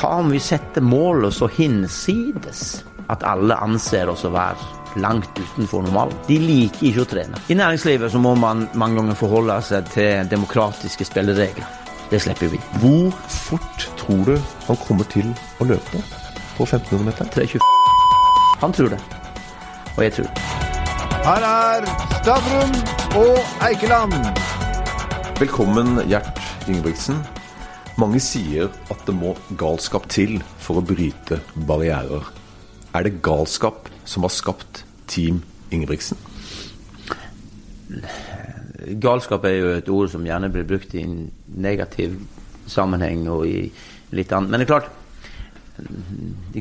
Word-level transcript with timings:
hva 0.00 0.14
om 0.16 0.30
vi 0.32 0.38
setter 0.40 0.80
målet 0.80 1.34
så 1.36 1.44
hinsides 1.52 2.60
at 3.12 3.24
alle 3.28 3.56
anser 3.60 4.08
oss 4.08 4.22
å 4.24 4.30
være 4.32 5.00
langt 5.02 5.36
utenfor 5.36 5.84
normalen? 5.84 6.16
De 6.24 6.38
liker 6.40 6.86
ikke 6.88 7.02
å 7.02 7.08
trene. 7.10 7.40
I 7.52 7.56
næringslivet 7.58 8.12
så 8.12 8.20
må 8.22 8.32
man 8.38 8.62
mange 8.80 8.96
ganger 8.96 9.18
forholde 9.18 9.58
seg 9.66 9.90
til 9.92 10.30
demokratiske 10.30 11.04
spilleregler. 11.04 11.66
Det 12.08 12.20
slipper 12.24 12.48
vi. 12.54 12.60
Hvor 12.80 13.10
fort 13.28 13.84
tror 14.00 14.22
du 14.30 14.38
han 14.70 14.80
kommer 14.86 15.04
til 15.12 15.28
å 15.60 15.68
løpe 15.68 16.00
på 16.56 16.64
1500 16.64 17.04
meter? 17.10 17.28
320. 17.34 17.60
Han 18.62 18.72
tror 18.72 18.94
det. 18.94 19.00
Og 19.98 20.00
jeg 20.06 20.14
tror 20.16 20.30
det. 20.30 20.46
Her 21.26 21.44
er 21.50 21.90
Stavrum 22.22 22.72
og 23.20 23.68
Eikeland. 23.68 24.16
Velkommen, 25.42 26.00
Gjert 26.08 26.40
Ingebrigtsen. 26.68 27.20
Mange 28.00 28.20
sier 28.22 28.70
at 28.92 29.00
det 29.04 29.12
må 29.12 29.34
galskap 29.60 30.06
til 30.12 30.38
for 30.62 30.80
å 30.80 30.84
bryte 30.86 31.40
barrierer. 31.68 32.24
Er 32.96 33.04
det 33.04 33.18
galskap 33.24 33.90
som 34.08 34.24
har 34.24 34.32
skapt 34.32 34.84
Team 35.10 35.42
Ingebrigtsen? 35.74 36.16
Galskap 39.02 39.44
er 39.44 39.56
jo 39.58 39.74
et 39.74 39.90
ord 39.92 40.08
som 40.12 40.24
gjerne 40.24 40.48
blir 40.54 40.64
brukt 40.68 40.94
i 40.96 41.04
en 41.04 41.26
negativ 41.60 42.16
sammenheng 42.70 43.26
og 43.28 43.44
i 43.50 43.68
litt 44.16 44.32
annet. 44.32 44.48
Men 44.48 44.62
det 44.62 44.68
er 44.68 44.72
klart, 44.72 44.90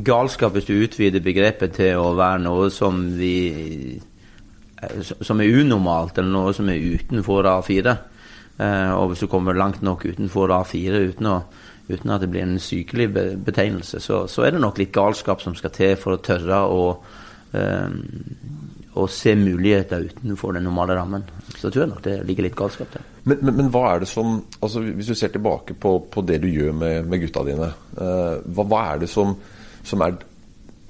galskap, 0.10 0.54
hvis 0.58 0.68
du 0.68 0.76
utvider 0.76 1.24
begrepet 1.24 1.78
til 1.80 2.02
å 2.02 2.14
være 2.20 2.44
noe 2.44 2.70
som 2.74 3.00
vi 3.16 4.00
som 5.22 5.42
er 5.44 5.60
unormalt, 5.60 6.18
eller 6.18 6.32
noe 6.32 6.54
som 6.56 6.70
er 6.72 6.80
utenfor 6.80 7.48
A4. 7.52 7.96
Eh, 8.60 8.92
og 8.92 9.12
hvis 9.12 9.24
du 9.24 9.30
kommer 9.32 9.56
langt 9.56 9.84
nok 9.86 10.04
utenfor 10.10 10.52
A4 10.52 11.04
uten, 11.14 11.30
å, 11.32 11.38
uten 11.88 12.12
at 12.12 12.24
det 12.24 12.30
blir 12.32 12.44
en 12.44 12.60
sykelig 12.60 13.08
betegnelse, 13.46 14.02
så, 14.04 14.26
så, 14.28 14.44
er 14.44 14.56
det 14.56 14.64
nok 14.64 14.82
litt 14.82 14.92
galskap 14.96 15.44
som 15.44 15.56
skal 15.56 15.72
til 15.76 15.96
for 16.00 16.18
å 16.18 16.24
tørre 16.24 16.60
å, 16.68 16.82
eh, 17.56 17.94
å 19.00 19.06
se 19.08 19.36
muligheter 19.40 20.10
utenfor 20.10 20.58
den 20.58 20.68
normale 20.68 20.98
rammen. 21.00 21.24
Så 21.54 21.70
tror 21.70 21.86
jeg 21.86 21.94
nok 21.94 22.04
det 22.04 22.18
ligger 22.28 22.50
litt 22.50 22.60
galskap 22.60 22.92
der. 22.98 23.08
Men, 23.24 23.40
men, 23.40 23.56
men 23.62 23.72
hva 23.72 23.86
er 23.94 24.04
det 24.04 24.10
som 24.10 24.38
altså 24.60 24.82
Hvis 24.84 25.12
du 25.12 25.16
ser 25.18 25.32
tilbake 25.34 25.76
på, 25.76 25.92
på 26.12 26.22
det 26.26 26.40
du 26.44 26.48
gjør 26.50 26.76
med, 26.76 27.08
med 27.08 27.24
gutta 27.24 27.46
dine, 27.48 27.72
eh, 27.96 28.36
hva, 28.44 28.68
hva, 28.68 28.84
er 28.92 29.06
det 29.06 29.12
som, 29.12 29.38
som 29.88 30.04
er 30.08 30.20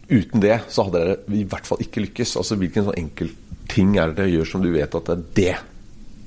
Uten 0.09 0.41
det 0.41 0.55
så 0.73 0.87
hadde 0.87 0.99
dere 1.03 1.37
i 1.37 1.43
hvert 1.45 1.67
fall 1.69 1.83
ikke 1.83 2.01
lykkes. 2.01 2.31
Altså 2.41 2.55
Hvilken 2.57 2.87
sånn 2.87 2.95
enkel 2.97 3.27
ting 3.69 3.91
er 3.93 4.09
det 4.09 4.23
dere 4.23 4.31
gjør 4.39 4.47
som 4.55 4.63
du 4.63 4.71
vet 4.73 4.95
at 4.97 5.05
det 5.05 5.13
er 5.13 5.27
det, 5.37 5.51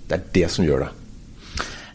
det 0.06 0.14
er 0.20 0.28
det 0.36 0.50
som 0.54 0.62
gjør 0.62 0.84
det? 0.84 0.90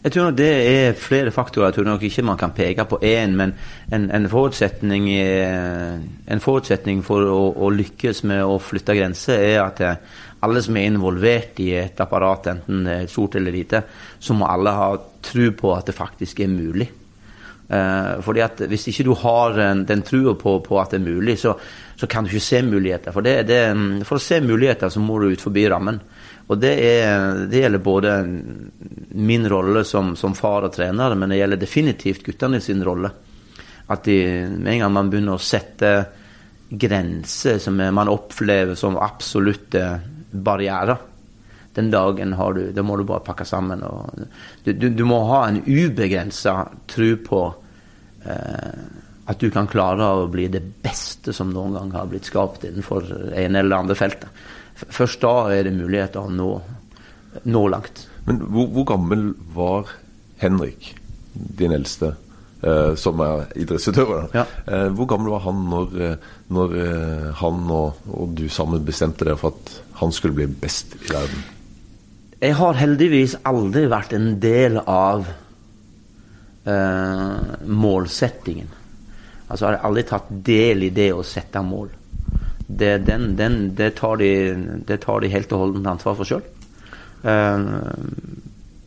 Jeg 0.08 0.14
tror 0.14 0.30
nok 0.30 0.36
det 0.38 0.52
er 0.64 0.94
flere 0.96 1.30
faktorer. 1.30 1.66
Jeg 1.68 1.74
tror 1.76 1.84
nok 1.84 2.04
ikke 2.06 2.22
man 2.24 2.38
kan 2.40 2.54
peke 2.56 2.84
på 2.88 2.96
én, 3.04 3.34
men 3.36 3.50
en, 3.92 4.06
en, 4.08 4.28
forutsetning, 4.32 5.10
en, 5.12 6.40
forutsetning, 6.40 7.02
for 7.04 7.28
å, 7.28 7.42
å, 7.52 7.68
lykkes 7.68 8.22
med 8.24 8.40
å 8.40 8.54
flytte 8.56 8.96
grenser, 8.96 9.42
er 9.50 9.60
at 9.66 9.82
alle 10.40 10.62
som 10.64 10.78
er 10.80 10.88
involvert 10.88 11.60
i 11.60 11.74
et 11.76 12.00
apparat, 12.00 12.48
enten 12.54 12.88
det 12.88 12.94
er 13.02 13.12
stort 13.12 13.36
eller 13.36 13.52
lite, 13.52 13.82
så 14.16 14.32
må 14.32 14.48
alle 14.48 14.72
ha 14.78 14.88
tro 15.28 15.50
på 15.60 15.74
at 15.76 15.92
det 15.92 15.98
faktisk 15.98 16.40
er 16.40 16.56
mulig. 16.56 16.88
Uh, 17.68 18.16
fordi 18.24 18.40
at 18.40 18.62
Hvis 18.64 18.88
ikke 18.88 19.04
du 19.10 19.12
har 19.12 19.58
en, 19.60 19.84
den 19.84 20.00
trua 20.00 20.32
på, 20.40 20.54
på, 20.64 20.80
at 20.80 20.96
det 20.96 21.02
er 21.02 21.10
mulig, 21.10 21.36
så, 21.36 21.52
så, 21.96 22.08
kan 22.08 22.24
du 22.24 22.32
ikke 22.32 22.48
se 22.48 22.62
muligheter. 22.64 23.12
For, 23.12 23.20
det, 23.20 23.42
det, 23.52 23.60
for 24.08 24.16
å 24.16 24.24
se 24.24 24.40
muligheter 24.40 24.88
så 24.88 25.04
må 25.04 25.20
du 25.20 25.34
ut 25.34 25.44
forbi 25.44 25.68
rammen. 25.68 26.00
Og 26.48 26.56
det, 26.56 26.70
er, 26.80 27.42
det 27.48 27.60
gjelder 27.60 27.82
både 27.84 28.12
min 29.20 29.48
rolle 29.52 29.82
som, 29.84 30.14
som, 30.16 30.36
far 30.36 30.64
og 30.64 30.72
trener, 30.72 31.14
men 31.14 31.28
det 31.28 31.42
gjelder 31.42 31.60
definitivt 31.60 32.24
guttene 32.24 32.60
sin 32.64 32.80
rolle. 32.84 33.10
At 33.92 34.08
de, 34.08 34.16
med 34.56 34.72
en 34.72 34.84
gang 34.84 34.94
man 34.94 35.10
begynner 35.12 35.36
å 35.36 35.42
sette 35.42 35.92
grenser 36.68 37.60
som 37.60 37.76
man 37.76 38.08
opplever 38.12 38.76
som 38.76 38.96
absolutte 39.00 39.84
barrierer, 40.32 40.96
den 41.78 41.92
dagen 41.92 42.32
har 42.32 42.56
du, 42.56 42.62
da 42.72 42.82
må 42.82 42.96
du 42.98 43.04
bare 43.06 43.22
pakke 43.22 43.44
sammen. 43.46 43.84
Du, 44.64 44.72
du, 44.72 44.88
du, 44.88 45.04
må 45.06 45.20
ha 45.28 45.44
en 45.46 45.60
ubegrensa 45.62 46.64
tro 46.90 47.12
på 47.22 47.42
eh, 48.24 48.80
at 49.28 49.38
du 49.38 49.50
kan 49.54 49.68
klare 49.70 50.08
å 50.16 50.26
bli 50.32 50.48
det 50.50 50.64
beste 50.82 51.34
som 51.36 51.52
noen 51.52 51.76
gang 51.76 51.92
har 51.94 52.08
blitt 52.10 52.26
skapt 52.26 52.64
innenfor 52.66 53.06
en 53.30 53.60
eller 53.60 53.76
andre 53.78 53.96
feltet. 53.98 54.42
Først 54.86 55.20
da 55.22 55.48
er 55.52 55.66
det 55.66 55.74
muligheter 55.74 56.22
å 56.22 56.30
nå, 56.30 56.52
nå 57.50 57.66
langt. 57.72 58.04
Men 58.28 58.40
hvor, 58.46 58.68
hvor, 58.74 58.86
gammel 58.92 59.32
var 59.54 59.90
Henrik, 60.38 60.92
din 61.32 61.74
eldste, 61.74 62.12
eh, 62.62 62.94
som 63.00 63.20
er 63.24 63.48
idrettsutøver? 63.58 64.28
Ja. 64.36 64.44
Eh, 64.66 64.88
hvor 64.94 65.08
gammel 65.10 65.32
var 65.34 65.42
han 65.48 65.64
når, 65.72 65.98
når 66.54 66.78
eh, 66.84 67.28
han 67.42 67.60
og, 67.66 68.08
og, 68.12 68.34
du 68.38 68.46
sammen 68.52 68.86
bestemte 68.86 69.26
dere 69.26 69.40
for 69.40 69.56
at 69.56 69.78
han 70.02 70.14
skulle 70.14 70.38
bli 70.38 70.48
best 70.62 70.94
i 71.00 71.10
verden? 71.10 71.46
Jeg 72.38 72.54
har 72.54 72.78
heldigvis 72.78 73.40
aldri 73.50 73.88
vært 73.90 74.12
en 74.14 74.36
del 74.38 74.78
av 74.84 75.26
eh, 76.70 77.38
målsettingen. 77.66 78.68
Altså 79.48 79.64
jeg 79.64 79.80
har 79.80 79.88
aldri 79.88 80.04
tatt 80.06 80.28
del 80.46 80.86
i 80.86 80.94
det 80.94 81.10
å 81.16 81.24
sette 81.26 81.62
mål 81.64 81.97
det, 82.68 82.98
den, 83.06 83.36
den, 83.36 83.74
det, 83.74 83.94
tar 83.96 84.16
de, 84.20 84.30
det, 84.86 85.00
tar 85.00 85.20
de, 85.24 85.32
helt 85.32 85.52
og 85.56 85.64
holdent 85.64 85.88
ansvar 85.88 86.16
for 86.18 86.28
sjøl. 86.28 86.44
Eh, 87.24 87.68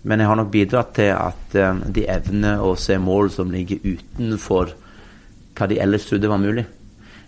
men 0.02 0.22
jeg 0.22 0.30
har 0.30 0.38
nok 0.38 0.52
bidratt 0.53 0.94
til 0.97 1.12
at 1.14 1.58
uh, 1.62 1.81
de 1.94 2.08
evner 2.09 2.62
å 2.66 2.74
se 2.80 2.96
mål 2.97 3.30
som 3.34 3.52
ligger 3.53 3.84
utenfor 3.86 4.72
hva 5.58 5.68
de 5.70 5.78
ellers 5.84 6.08
trodde 6.09 6.30
var 6.31 6.41
mulig. 6.41 6.64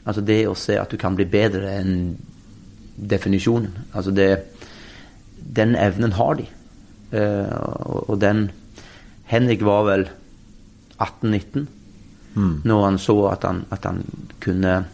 Altså 0.09 0.24
det 0.25 0.40
å 0.50 0.56
se 0.58 0.80
at 0.81 0.90
du 0.90 0.97
kan 0.97 1.13
bli 1.13 1.28
bedre 1.30 1.75
enn 1.78 2.16
definisjonen. 2.97 3.69
Altså 3.94 4.12
det 4.12 4.31
Den 5.38 5.75
evnen 5.75 6.16
har 6.18 6.36
de. 6.40 6.47
Og, 7.13 8.09
og, 8.09 8.16
den 8.18 8.47
Henrik 9.30 9.62
var 9.62 9.84
vel 9.86 10.06
18-19 10.97 11.68
mm. 12.34 12.53
når 12.63 12.86
han 12.86 12.97
så 12.97 13.18
at 13.30 13.44
han, 13.46 13.59
at 13.69 13.86
han 13.86 14.02
kunne 14.42 14.86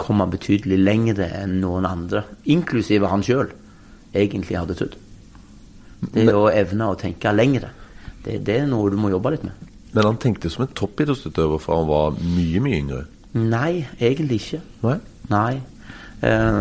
komme 0.00 0.26
betydelig 0.30 0.78
lengre 0.80 1.28
enn 1.42 1.58
noen 1.62 1.86
andre, 1.88 2.24
inklusive 2.50 3.10
han 3.10 3.24
sjøl, 3.24 3.52
egentlig 4.14 4.58
hadde 4.58 4.76
trodd. 4.78 4.96
Det 6.14 6.34
å 6.36 6.48
evne 6.52 6.90
å 6.90 6.98
tenke 7.00 7.32
lengre, 7.32 7.70
det, 8.24 8.40
det, 8.44 8.58
er 8.62 8.66
noe 8.68 8.90
du 8.92 8.98
må 9.00 9.12
jobbe 9.12 9.34
litt 9.34 9.44
med. 9.46 9.70
Men 9.94 10.08
han 10.10 10.18
tenkte 10.20 10.50
som 10.50 10.64
en 10.64 10.74
toppidrettsutøver 10.76 11.60
fra 11.62 11.78
han 11.78 11.88
var 11.88 12.18
mye, 12.18 12.62
mye 12.64 12.80
yngre? 12.80 13.04
Nei, 13.38 13.84
egentlig 14.00 14.40
ikke. 14.42 14.60
Nei? 14.84 14.98
Nei. 15.30 15.54
Eh, 16.24 16.52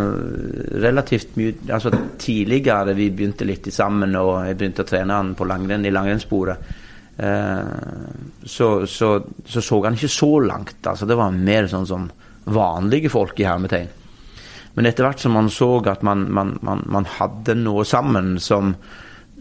relativt 0.84 1.36
mye 1.40 1.54
Altså 1.72 1.92
tidligere 2.20 2.96
vi 2.98 3.12
begynte 3.14 3.46
litt 3.48 3.70
sammen, 3.74 4.16
og 4.20 4.48
jeg 4.48 4.58
begynte 4.60 4.84
å 4.84 4.90
trene 4.90 5.20
han 5.20 5.34
på 5.38 5.48
langrenn 5.48 5.86
i 5.88 5.94
langrennssporet, 5.94 6.74
eh, 7.18 7.62
så, 8.44 8.70
så, 8.90 9.12
så, 9.46 9.62
så 9.62 9.82
han 9.86 9.98
ikke 9.98 10.12
så 10.12 10.32
langt. 10.44 10.80
Altså 10.90 11.08
det 11.10 11.18
var 11.20 11.36
mer 11.36 11.70
sånn 11.72 11.88
som 11.90 12.10
vanlige 12.46 13.12
folk 13.14 13.40
i 13.40 13.48
hermetegn. 13.48 13.92
Men 14.74 14.90
etter 14.90 15.06
hvert 15.06 15.22
som 15.22 15.36
man 15.38 15.52
så 15.54 15.78
at 15.90 16.04
man, 16.06 16.26
man, 16.34 16.58
man, 16.66 16.82
man 16.90 17.08
hadde 17.20 17.56
noe 17.60 17.86
sammen 17.86 18.38
som, 18.42 18.74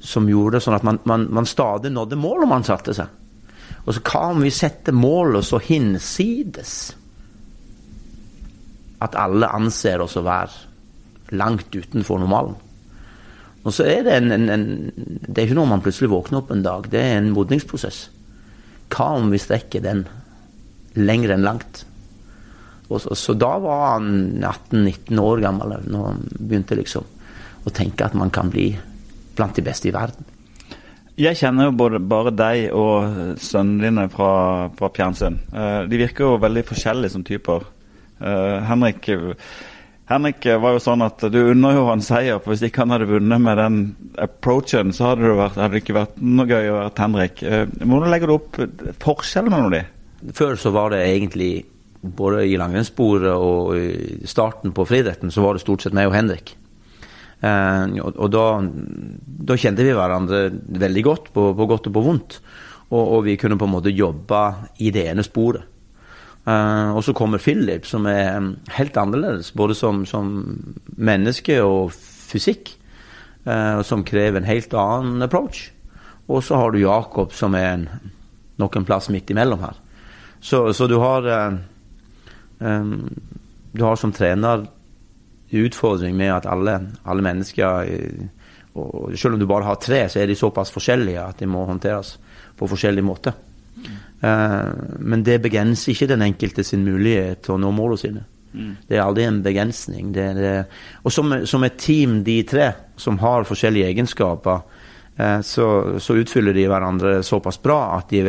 som, 0.01 0.29
gjorde 0.29 0.59
det 0.59 0.65
sånn 0.67 0.77
at 0.77 1.07
man, 1.09 1.49
stadig 1.49 1.93
nådde 1.93 2.21
målet 2.21 2.51
man 2.51 2.67
satte 2.67 2.95
seg. 2.97 3.09
Og 3.83 3.97
så 3.97 4.03
hva 4.07 4.27
om 4.35 4.43
vi 4.45 4.53
setter 4.55 4.95
målet 4.95 5.47
så 5.49 5.59
hinsides 5.63 6.75
at 9.03 9.17
alle 9.19 9.49
anser 9.51 10.05
oss 10.05 10.19
å 10.21 10.27
være 10.27 11.33
langt 11.39 11.73
utenfor 11.75 12.21
normalen? 12.21 12.59
Og 13.63 13.75
så 13.75 13.87
er 13.87 14.03
det 14.05 14.15
en, 14.19 14.33
en, 14.35 14.49
en, 14.51 14.65
Det 15.23 15.39
er 15.39 15.47
ikke 15.47 15.57
noe 15.61 15.71
man 15.71 15.83
plutselig 15.83 16.11
våkner 16.11 16.41
opp 16.41 16.51
en 16.51 16.65
dag. 16.65 16.89
Det 16.91 16.99
er 16.99 17.21
en 17.21 17.31
modningsprosess. 17.35 18.05
Hva 18.93 19.13
om 19.17 19.31
vi 19.33 19.41
strekker 19.41 19.85
den 19.85 20.05
lenger 20.99 21.33
enn 21.37 21.47
langt? 21.47 21.85
Så, 23.01 23.15
så, 23.15 23.35
da 23.39 23.55
var 23.63 23.83
han 23.95 24.43
18-19 24.43 25.21
år 25.23 25.43
gammel 25.45 25.77
når 25.87 26.07
han 26.11 26.23
begynte 26.39 26.79
liksom 26.79 27.09
å 27.63 27.73
tenke 27.75 28.07
at 28.07 28.17
man 28.19 28.33
kan 28.35 28.51
bli 28.53 28.73
blant 29.37 29.57
de 29.57 29.65
beste 29.65 29.89
i 29.89 29.95
verden. 29.95 30.29
Jeg 31.21 31.37
kjenner 31.37 31.69
jo 31.69 31.77
både, 31.77 32.01
bare 32.01 32.33
deg 32.33 32.73
og 32.73 33.37
sønnene 33.41 33.85
dine 33.85 34.07
fra, 34.13 34.33
fra 34.79 34.89
Pjernsund. 34.93 35.43
Uh, 35.53 35.85
de 35.89 36.01
virker 36.01 36.25
jo 36.25 36.41
veldig 36.41 36.65
forskjellige 36.71 37.13
som 37.13 37.25
typer. 37.27 37.67
Uh, 38.23 38.65
Henrik, 38.65 39.11
Henrik 40.09 40.47
var 40.63 40.77
jo 40.77 40.83
sånn 40.83 41.05
at 41.05 41.21
du 41.33 41.39
unner 41.53 41.77
jo 41.77 41.85
han 41.91 42.05
seier, 42.05 42.41
for 42.41 42.55
hvis 42.55 42.65
ikke 42.69 42.87
han 42.87 42.95
hadde 42.97 43.11
vunnet 43.11 43.45
med 43.45 43.61
den 43.61 43.81
approachen, 44.25 44.95
så 44.97 45.11
hadde 45.11 45.29
det, 45.29 45.37
vært, 45.39 45.61
hadde 45.61 45.77
det 45.77 45.83
ikke 45.85 45.99
vært 46.01 46.23
noe 46.25 46.49
gøy 46.49 46.71
å 46.71 46.79
være 46.81 46.95
Henrik. 47.05 47.45
Uh, 47.45 47.67
hvordan 47.83 48.15
legger 48.15 48.33
du 48.33 48.37
opp 48.39 48.63
forskjellen 49.05 49.53
mellom 49.53 49.77
de? 49.77 49.85
Før 50.39 50.57
så 50.57 50.73
var 50.73 50.95
det 50.95 51.05
egentlig 51.11 51.53
både 52.03 52.47
i 52.51 52.59
langrennssporet 52.59 53.33
og 53.33 53.77
i 53.79 54.27
starten 54.29 54.75
på 54.75 54.87
friidretten, 54.89 55.31
så 55.31 55.45
var 55.45 55.55
det 55.55 55.63
stort 55.63 55.85
sett 55.85 55.97
meg 55.97 56.11
og 56.11 56.17
Henrik. 56.17 56.55
Eh, 57.43 57.85
og, 58.03 58.17
og 58.17 58.31
da, 58.31 58.47
da, 59.49 59.59
kjente 59.59 59.87
vi 59.87 59.95
hverandre 59.97 60.45
veldig 60.83 61.05
godt, 61.07 61.33
på, 61.35 61.49
på 61.59 61.69
godt 61.71 61.89
og 61.91 61.97
på 61.97 62.05
vondt. 62.05 62.39
Og, 62.93 63.01
og, 63.03 63.21
vi 63.27 63.39
kunne 63.41 63.57
på 63.59 63.69
en 63.69 63.75
måte 63.77 63.95
jobbe 63.95 64.43
i 64.85 64.91
det 64.95 65.07
ene 65.13 65.25
sporet. 65.27 65.65
Eh, 66.43 66.91
og 66.93 67.03
så 67.07 67.15
kommer 67.17 67.43
Philip, 67.43 67.87
som 67.87 68.07
er 68.11 68.37
um, 68.37 68.53
helt 68.77 68.99
annerledes, 68.99 69.53
både 69.57 69.79
som, 69.79 70.05
som 70.07 70.33
menneske 70.99 71.61
og 71.63 71.95
fysikk. 71.95 72.77
eh, 73.45 73.83
som 73.83 74.05
krever 74.05 74.41
en 74.41 74.47
helt 74.47 74.75
annen 74.75 75.23
approach. 75.23 75.71
Og 76.31 76.45
så 76.45 76.57
har 76.57 76.71
du 76.71 76.79
Jakob, 76.79 77.33
som 77.35 77.55
er 77.59 77.69
en, 77.73 77.89
noen 78.63 78.87
plass 78.87 79.09
midt 79.11 79.31
imellom 79.31 79.63
her. 79.65 79.79
Så, 80.41 80.73
så 80.73 80.87
du 80.87 80.99
har 81.03 81.27
eh, 81.27 81.59
Du 82.63 83.83
har 83.83 83.97
som 83.97 84.13
trener 84.13 84.67
utfordring 85.53 86.17
med 86.17 86.33
at 86.33 86.47
alle, 86.49 86.79
alle 87.05 87.25
mennesker 87.25 87.89
eh, 87.89 88.29
og 88.73 89.13
Selv 89.21 89.35
om 89.35 89.41
du 89.41 89.45
bare 89.45 89.67
har 89.69 89.77
tre, 89.77 90.07
så 90.09 90.23
er 90.23 90.31
de 90.31 90.35
såpass 90.39 90.71
forskjellige 90.73 91.21
at 91.21 91.43
de 91.43 91.47
må 91.47 91.67
håndteres 91.69 92.15
på 92.57 92.69
forskjellig 92.71 93.03
måte. 93.05 93.35
Eh, 94.25 94.71
men 94.99 95.25
det 95.27 95.43
begrenser 95.45 95.93
ikke 95.93 96.09
den 96.09 96.25
enkelte 96.25 96.65
sin 96.65 96.81
mulighet 96.87 97.43
til 97.45 97.59
å 97.59 97.61
nå 97.61 97.73
målene 97.77 98.01
sine. 98.01 98.23
Det 98.53 98.97
er 98.97 99.03
aldri 99.05 99.27
en 99.29 99.43
begrensning. 99.45 100.09
Det, 100.13 100.25
det, 100.37 100.55
og 101.05 101.13
som, 101.13 101.35
som 101.49 101.65
et 101.65 101.77
team, 101.81 102.23
de 102.25 102.39
tre, 102.49 102.71
som 102.97 103.21
har 103.21 103.45
forskjellige 103.49 103.93
egenskaper, 103.93 104.65
eh, 105.17 105.41
så, 105.45 105.69
så 106.01 106.17
utfyller 106.21 106.57
de 106.57 106.67
hverandre 106.73 107.19
såpass 107.27 107.61
bra 107.61 107.99
at 107.99 108.13
de 108.13 108.25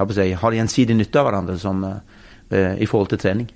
håper 0.00 0.18
si, 0.18 0.28
har 0.34 0.58
gjensidig 0.58 0.98
nytte 0.98 1.22
av 1.22 1.30
hverandre 1.30 1.58
som, 1.62 1.82
eh, 1.86 2.13
i 2.52 2.86
forhold 2.86 3.08
til 3.08 3.18
trening. 3.18 3.48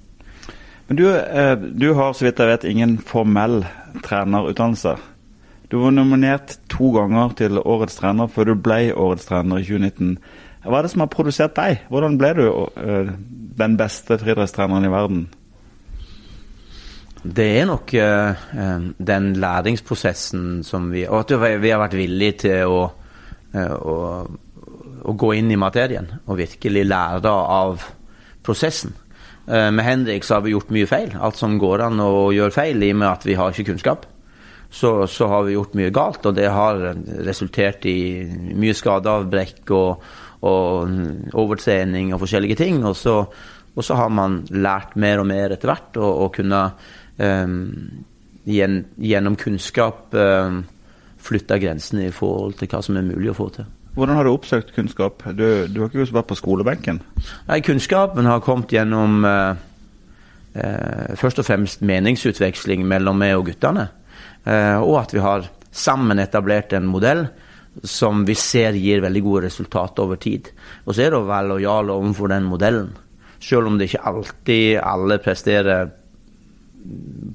Men 0.89 0.97
du, 0.97 1.05
eh, 1.13 1.55
du 1.57 1.93
har 1.95 2.13
så 2.17 2.25
vidt 2.25 2.39
jeg 2.41 2.49
vet 2.49 2.65
ingen 2.65 2.99
formell 2.99 3.65
trenerutdannelse. 4.05 4.97
Du 5.69 5.77
var 5.83 5.91
nominert 5.93 6.57
to 6.73 6.93
ganger 6.95 7.35
til 7.37 7.59
Årets 7.61 7.99
trener 8.01 8.31
før 8.33 8.45
du 8.45 8.55
ble 8.55 8.95
Årets 8.97 9.27
trener 9.29 9.61
i 9.61 9.67
2019. 9.69 10.15
Hva 10.65 10.79
er 10.79 10.87
det 10.87 10.91
som 10.95 11.03
har 11.05 11.11
produsert 11.13 11.55
deg? 11.59 11.83
Hvordan 11.93 12.17
ble 12.19 12.31
du 12.39 12.47
eh, 12.49 13.11
den 13.61 13.77
beste 13.77 14.17
friidrettstreneren 14.19 14.89
i 14.89 14.93
verden? 14.93 15.27
Det 17.23 17.47
er 17.61 17.67
nok 17.69 17.93
eh, 17.99 18.43
eh, 18.57 18.89
den 19.13 19.33
læringsprosessen 19.43 20.63
som 20.65 20.91
vi 20.93 21.05
Og 21.07 21.21
at 21.21 21.61
vi- 21.61 21.71
har 21.71 21.81
vært 21.83 21.99
villige 21.99 22.39
til 22.47 22.65
å, 22.65 22.91
eh, 23.53 23.75
å, 23.77 24.27
å 25.05 25.13
gå 25.17 25.35
inn 25.37 25.51
i 25.51 25.57
materien 25.61 26.09
og 26.27 26.39
virkelig 26.39 26.87
lære 26.87 27.29
av 27.29 27.85
prosessen. 28.49 28.97
Eh, 29.49 29.71
med 29.71 29.85
Henrik 29.85 30.25
så 30.25 30.39
har 30.39 30.45
vi 30.45 30.55
gjort 30.55 30.73
mye 30.75 30.89
feil. 30.89 31.13
Alt 31.21 31.39
som 31.41 31.59
går 31.61 31.87
an 31.87 32.01
å 32.05 32.31
gjøre 32.35 32.55
feil 32.55 32.83
i 32.85 32.93
og 32.95 33.03
med 33.03 33.11
at 33.11 33.27
vi 33.29 33.37
har 33.39 33.53
ikke 33.53 33.71
kunnskap. 33.73 34.07
Så, 34.71 35.07
så 35.09 35.29
har 35.31 35.47
vi 35.47 35.55
gjort 35.55 35.77
mye 35.79 35.93
galt, 35.95 36.27
og 36.29 36.35
det 36.37 36.51
har 36.53 36.83
resultert 37.25 37.87
i 37.89 38.27
mye 38.53 38.77
skadeavbrekk 38.77 39.71
og, 39.73 40.03
og 40.45 41.33
overtrening 41.41 42.13
og 42.13 42.21
forskjellige 42.27 42.59
ting. 42.61 42.83
Og 42.85 42.97
så, 42.99 43.23
og 43.73 43.87
så 43.87 43.97
har 43.97 44.13
man 44.13 44.43
lært 44.53 44.99
mer 45.01 45.23
og 45.23 45.31
mer 45.31 45.57
etter 45.57 45.73
hvert 45.73 45.97
og, 45.97 46.11
og 46.27 46.37
kunne 46.37 46.61
um, 47.17 47.57
gjennom 48.45 49.41
kunnskap 49.41 50.13
um, 50.13 50.61
flytte 51.25 51.59
grensene 51.65 52.11
i 52.11 52.15
forhold 52.15 52.61
til 52.61 52.69
hva 52.69 52.85
som 52.85 53.01
er 53.01 53.09
mulig 53.09 53.33
å 53.33 53.39
få 53.41 53.49
til. 53.57 53.73
Hvordan 53.97 54.17
har 54.17 54.27
du 54.27 54.33
oppsøkt 54.33 54.75
kunnskap? 54.77 55.25
Du, 55.35 55.67
du 55.67 55.81
har 55.81 55.89
ikke 55.91 56.07
vært 56.15 56.31
på 56.31 56.39
skolebenken? 56.39 57.01
Nei, 57.49 57.61
Kunnskapen 57.67 58.29
har 58.29 58.45
kommet 58.45 58.73
gjennom 58.73 59.25
eh, 59.27 59.59
eh, 60.55 61.15
først 61.19 61.43
og 61.43 61.49
fremst 61.49 61.83
meningsutveksling 61.87 62.85
mellom 62.87 63.19
meg 63.19 63.35
og 63.39 63.49
guttene. 63.51 63.89
Eh, 64.45 64.77
og 64.79 65.01
at 65.03 65.15
vi 65.17 65.23
har 65.25 65.49
sammen 65.75 66.23
etablert 66.23 66.73
en 66.77 66.89
modell 66.89 67.27
som 67.87 68.25
vi 68.27 68.35
ser 68.39 68.77
gir 68.79 69.03
veldig 69.05 69.23
gode 69.23 69.47
resultater 69.47 70.07
over 70.07 70.19
tid. 70.21 70.51
Og 70.87 70.95
så 70.95 71.05
er 71.05 71.13
det 71.13 71.21
å 71.21 71.29
være 71.29 71.53
lojal 71.53 71.93
overfor 71.95 72.31
den 72.33 72.49
modellen. 72.51 72.93
Selv 73.43 73.71
om 73.71 73.79
det 73.79 73.89
ikke 73.89 74.07
alltid 74.11 74.79
alle 74.83 75.19
presterer 75.23 75.91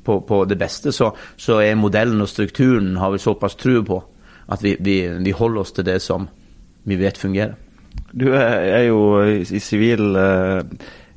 på, 0.03 0.21
på 0.27 0.39
det 0.45 0.57
beste, 0.59 0.91
så, 0.91 1.11
så 1.37 1.59
er 1.63 1.75
modellen 1.79 2.21
og 2.23 2.31
strukturen 2.31 2.95
har 2.99 3.13
vi 3.13 3.21
såpass 3.23 3.55
tro 3.59 3.81
på 3.87 3.99
at 4.51 4.63
vi, 4.63 4.75
vi, 4.79 4.97
vi 5.23 5.35
holder 5.35 5.61
oss 5.61 5.71
til 5.75 5.87
det 5.87 5.99
som 6.03 6.27
vi 6.83 6.99
vet 6.99 7.17
fungerer. 7.17 7.55
Du 8.13 8.27
er, 8.33 8.59
er 8.79 8.83
jo 8.87 9.21
i 9.25 9.41
i 9.41 9.59
sivil 9.61 10.15
eh, 10.19 10.61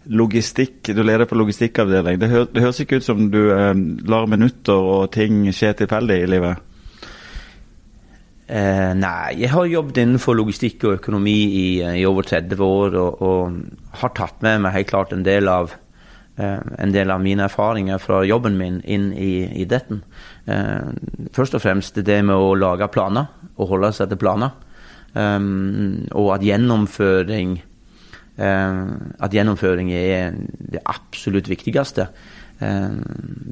logistikk, 0.07 0.95
du 0.95 1.03
leder 1.03 1.27
på 1.29 1.37
logistikkavdeling. 1.37 2.21
Det, 2.21 2.29
hø 2.31 2.45
det 2.53 2.63
høres 2.63 2.81
ikke 2.81 3.01
ut 3.01 3.07
som 3.07 3.29
du 3.33 3.43
eh, 3.53 3.75
lar 4.09 4.29
minutter 4.31 4.77
og 4.77 5.11
ting 5.15 5.45
skje 5.53 5.75
tilfeldig 5.83 6.19
i 6.23 6.31
livet? 6.31 6.67
Eh, 8.47 8.93
nei, 8.95 9.41
jeg 9.41 9.51
har 9.51 9.67
jobbet 9.67 9.99
innenfor 10.05 10.37
logistikk 10.39 10.85
og 10.87 11.01
økonomi 11.01 11.39
i, 11.51 11.67
i 11.99 12.05
over 12.07 12.29
30 12.29 12.61
år 12.63 12.95
og, 13.01 13.25
og, 13.27 13.57
har 13.99 14.13
tatt 14.15 14.45
med 14.47 14.63
meg 14.63 14.77
helt 14.77 14.93
klart 14.93 15.15
en 15.17 15.25
del 15.27 15.51
av 15.51 15.73
eh, 16.39 16.61
en 16.79 16.93
del 16.95 17.11
av 17.11 17.25
mine 17.25 17.49
erfaringer 17.49 17.99
fra 17.99 18.21
jobben 18.29 18.55
min 18.61 18.79
inn 18.85 19.09
i 19.19 19.67
dette. 19.67 19.99
Eh, 20.47 20.93
først 21.35 21.59
og 21.59 21.65
fremst 21.65 21.99
det 22.07 22.21
med 22.23 22.39
å 22.39 22.55
lage 22.55 22.87
planer 22.95 23.51
og 23.57 23.73
holde 23.73 23.91
seg 23.97 24.13
til 24.13 24.23
planer. 24.23 24.55
Um, 25.17 26.09
og 26.13 26.35
at 26.35 26.43
gjennomføring 26.45 27.55
eh, 28.37 28.81
At 29.23 29.33
gjennomføring 29.33 29.89
er 29.97 30.35
det 30.59 30.83
absolutt 30.85 31.49
viktigste. 31.49 32.09
Um, 32.61 33.01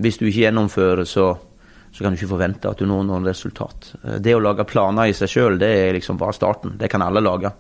hvis 0.03 0.19
du 0.21 0.27
ikke 0.27 0.43
gjennomfører, 0.45 1.09
så 1.09 1.31
så 1.95 2.03
kan 2.03 2.11
du 2.11 2.19
ikke 2.19 2.33
forvente 2.33 2.67
at 2.67 2.81
du 2.83 2.89
når 2.91 3.05
noen 3.07 3.27
resultat. 3.29 3.93
Eh, 4.03 4.19
Det 4.19 4.35
å 4.35 4.43
lage 4.43 4.67
planer 4.67 5.07
i 5.07 5.15
seg 5.15 5.31
sjøl, 5.31 5.59
det 5.63 5.71
er 5.71 5.95
liksom 5.95 6.19
bare 6.19 6.35
starten. 6.35 6.75
Det 6.79 6.91
kan 6.91 7.03
alle 7.03 7.23
lage. 7.23 7.53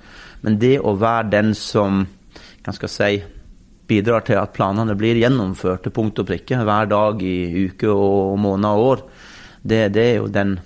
Men 0.42 0.58
det 0.58 0.80
å 0.80 0.96
være 0.98 1.30
den 1.30 1.54
som 1.54 2.02
kan 2.64 2.74
skal 2.74 2.90
si, 2.90 3.22
bidrar 3.86 4.24
til 4.26 4.40
at 4.40 4.52
planene 4.56 4.96
blir 4.98 5.20
gjennomført 5.20 5.84
til 5.84 5.94
punkt 5.94 6.18
og 6.18 6.26
prikke 6.26 6.64
hver 6.64 6.88
dag 6.90 7.22
i 7.22 7.68
uke 7.68 7.86
og 7.92 8.38
måned 8.40 8.70
og 8.70 8.86
år, 8.88 9.02
det, 9.62 9.80
det 9.94 10.04
er 10.08 10.16
jo 10.16 10.28
den, 10.32 10.56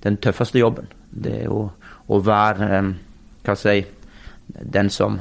den 0.00 0.16
tøffeste 0.16 0.62
jobben. 0.62 0.88
Det 1.10 1.34
er 1.42 1.44
jo 1.50 1.66
å 2.08 2.20
være 2.22 2.70
eh, 2.78 2.92
hva 3.42 3.58
jeg 3.64 3.86
den 4.46 4.90
som 4.92 5.20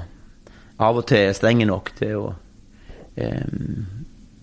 av 0.82 0.98
og 0.98 1.06
til 1.10 1.30
er 1.30 1.38
streng 1.38 1.62
nok 1.68 1.94
til 1.98 2.18
å 2.18 2.28
eh, 3.16 3.46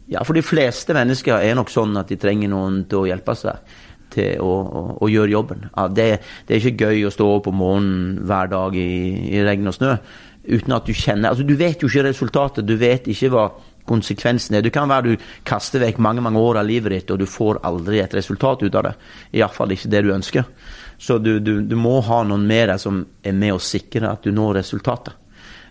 ja, 0.08 0.23
for 0.25 0.38
de 0.38 0.44
fleste 0.44 0.94
mennesker 0.96 1.43
er 1.44 1.56
nok 1.58 1.70
sånn 1.73 1.96
at 2.00 2.08
de 2.08 2.17
trenger 2.20 2.49
noen 2.49 2.85
til 2.88 3.02
å 3.02 3.08
hjelpe 3.11 3.35
seg 3.37 3.76
til 4.14 4.40
å, 4.40 4.52
å, 4.64 4.82
å 5.05 5.08
gjøre 5.12 5.35
jobben. 5.35 5.67
Ja, 5.69 5.85
det, 5.93 6.06
det, 6.49 6.55
er 6.56 6.62
ikke 6.62 6.88
gøy 6.88 7.05
å 7.05 7.12
stå 7.12 7.26
opp 7.35 7.50
om 7.50 7.58
morgenen 7.61 8.23
hver 8.29 8.49
dag 8.49 8.76
i, 8.79 8.88
i, 9.29 9.43
regn 9.44 9.69
og 9.69 9.76
snø 9.76 9.96
uten 10.49 10.73
at 10.73 10.87
du 10.88 10.94
kjenner 10.96 11.35
Altså, 11.35 11.44
du 11.44 11.52
vet 11.61 11.82
jo 11.82 11.90
ikke 11.90 12.06
resultatet, 12.06 12.64
du 12.64 12.79
vet 12.81 13.08
ikke 13.12 13.29
hva 13.35 13.50
konsekvensen 13.88 14.56
er. 14.56 14.64
Du 14.64 14.73
kan 14.73 14.88
være 14.88 15.12
du 15.12 15.26
kaster 15.49 15.83
vekk 15.83 16.00
mange 16.04 16.25
mange 16.25 16.40
år 16.40 16.62
av 16.62 16.68
livet 16.68 16.95
ditt, 16.95 17.12
og 17.12 17.21
du 17.21 17.28
får 17.28 17.61
aldri 17.68 18.00
et 18.00 18.16
resultat 18.16 18.64
ut 18.64 18.80
av 18.80 18.88
det. 18.88 18.95
Iallfall 19.37 19.76
ikke 19.76 19.92
det 19.92 20.02
du 20.04 20.12
ønsker. 20.16 20.49
Så 20.99 21.19
du, 21.23 21.38
du, 21.38 21.61
du 21.62 21.76
må 21.78 22.00
ha 22.02 22.23
noen 22.26 22.49
deg 22.49 22.78
som 22.83 23.05
er 23.23 23.37
med 23.38 23.55
å 23.55 23.62
sikre 23.62 24.11
at 24.11 24.26
du 24.26 24.33
når 24.35 24.59
resultatet. 24.61 25.14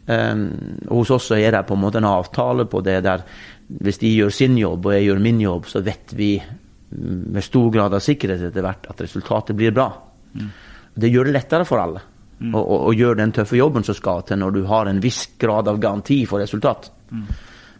Um, 0.07 0.45
hos 0.87 1.09
oss 1.11 1.31
er 1.35 1.51
det 1.51 1.65
på 1.67 1.75
en 1.75 1.81
måte 1.83 1.99
en 1.99 2.07
avtale 2.07 2.63
på 2.71 2.79
det 2.79 3.01
der 3.03 3.25
hvis 3.67 3.99
de 3.99 4.13
gjør 4.13 4.31
sin 4.31 4.55
jobb 4.55 4.85
og 4.87 4.93
jeg 4.95 5.09
gjør 5.09 5.19
min 5.19 5.41
jobb, 5.43 5.65
så 5.67 5.81
vet 5.83 6.13
vi 6.15 6.37
med 6.89 7.43
stor 7.43 7.67
grad 7.73 7.95
av 7.97 8.03
sikkerhet 8.03 8.45
etter 8.47 8.63
hvert 8.63 8.87
at 8.87 9.01
resultatet 9.03 9.57
blir 9.59 9.73
bra. 9.75 9.89
Mm. 10.31 10.47
Det 10.95 11.09
gjør 11.11 11.27
det 11.27 11.33
lettere 11.35 11.67
for 11.67 11.83
alle 11.83 11.99
mm. 12.39 12.53
å, 12.55 12.61
å, 12.61 12.77
å, 12.87 12.93
gjøre 12.95 13.19
den 13.19 13.33
tøffe 13.35 13.59
jobben 13.59 13.83
som 13.83 13.97
skal 13.97 14.23
til 14.27 14.39
når 14.39 14.55
du 14.55 14.61
har 14.71 14.87
en 14.87 15.01
viss 15.03 15.25
grad 15.39 15.67
av 15.67 15.81
garanti 15.83 16.21
for 16.29 16.39
resultat. 16.39 16.87
Mm. 17.11 17.25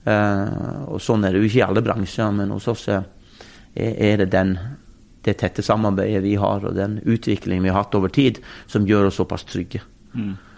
Uh, 0.08 0.84
og 0.92 1.00
Sånn 1.04 1.24
er 1.24 1.32
det 1.32 1.42
jo 1.42 1.48
ikke 1.48 1.62
i 1.62 1.68
alle 1.70 1.84
bransjer, 1.86 2.36
men 2.36 2.52
hos 2.56 2.68
oss 2.72 2.88
er, 2.92 3.08
er 3.76 4.24
det 4.24 4.30
den, 4.36 4.54
det 5.28 5.38
tette 5.42 5.66
samarbeidet 5.66 6.24
vi 6.24 6.36
har 6.40 6.64
og 6.66 6.76
den 6.78 6.98
utviklingen 7.04 7.68
vi 7.68 7.72
har 7.74 7.84
hatt 7.84 7.96
over 8.00 8.12
tid, 8.14 8.40
som 8.72 8.88
gjør 8.88 9.10
oss 9.10 9.20
såpass 9.20 9.46
trygge. 9.48 9.84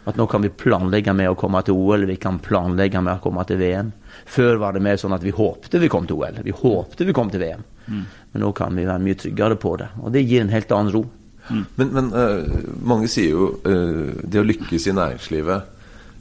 At 0.09 0.17
nå 0.17 0.25
kan 0.27 0.41
vi 0.41 0.49
planlegge 0.49 1.13
med 1.13 1.29
å 1.29 1.37
komme 1.37 1.61
til 1.65 1.77
OL, 1.77 2.07
vi 2.09 2.15
kan 2.21 2.39
planlegge 2.41 3.01
med 3.03 3.19
å 3.19 3.23
komme 3.23 3.43
til 3.45 3.59
VM. 3.59 3.91
Før 4.29 4.61
var 4.61 4.73
det 4.73 4.81
mer 4.85 4.97
sånn 4.97 5.13
at 5.13 5.25
vi 5.25 5.33
håpte 5.35 5.81
vi 5.81 5.89
kom 5.91 6.07
til 6.09 6.21
OL, 6.21 6.39
vi 6.45 6.55
håpte 6.55 7.05
vi 7.05 7.15
kom 7.15 7.29
til 7.33 7.43
VM. 7.43 7.65
Mm. 7.89 8.05
Men 8.33 8.45
nå 8.45 8.51
kan 8.57 8.77
vi 8.77 8.87
være 8.87 9.03
mye 9.03 9.19
tryggere 9.19 9.57
på 9.59 9.75
det, 9.81 9.89
og 10.01 10.13
det 10.15 10.25
gir 10.25 10.45
en 10.45 10.53
helt 10.53 10.71
annen 10.75 10.93
ro. 10.95 11.03
Mm. 11.49 11.65
Men, 11.75 11.91
men 11.97 12.09
uh, 12.13 12.63
mange 12.85 13.09
sier 13.09 13.33
jo 13.33 13.51
uh, 13.65 14.17
det 14.21 14.41
å 14.41 14.45
lykkes 14.45 14.83
i 14.85 14.93
næringslivet 14.93 15.63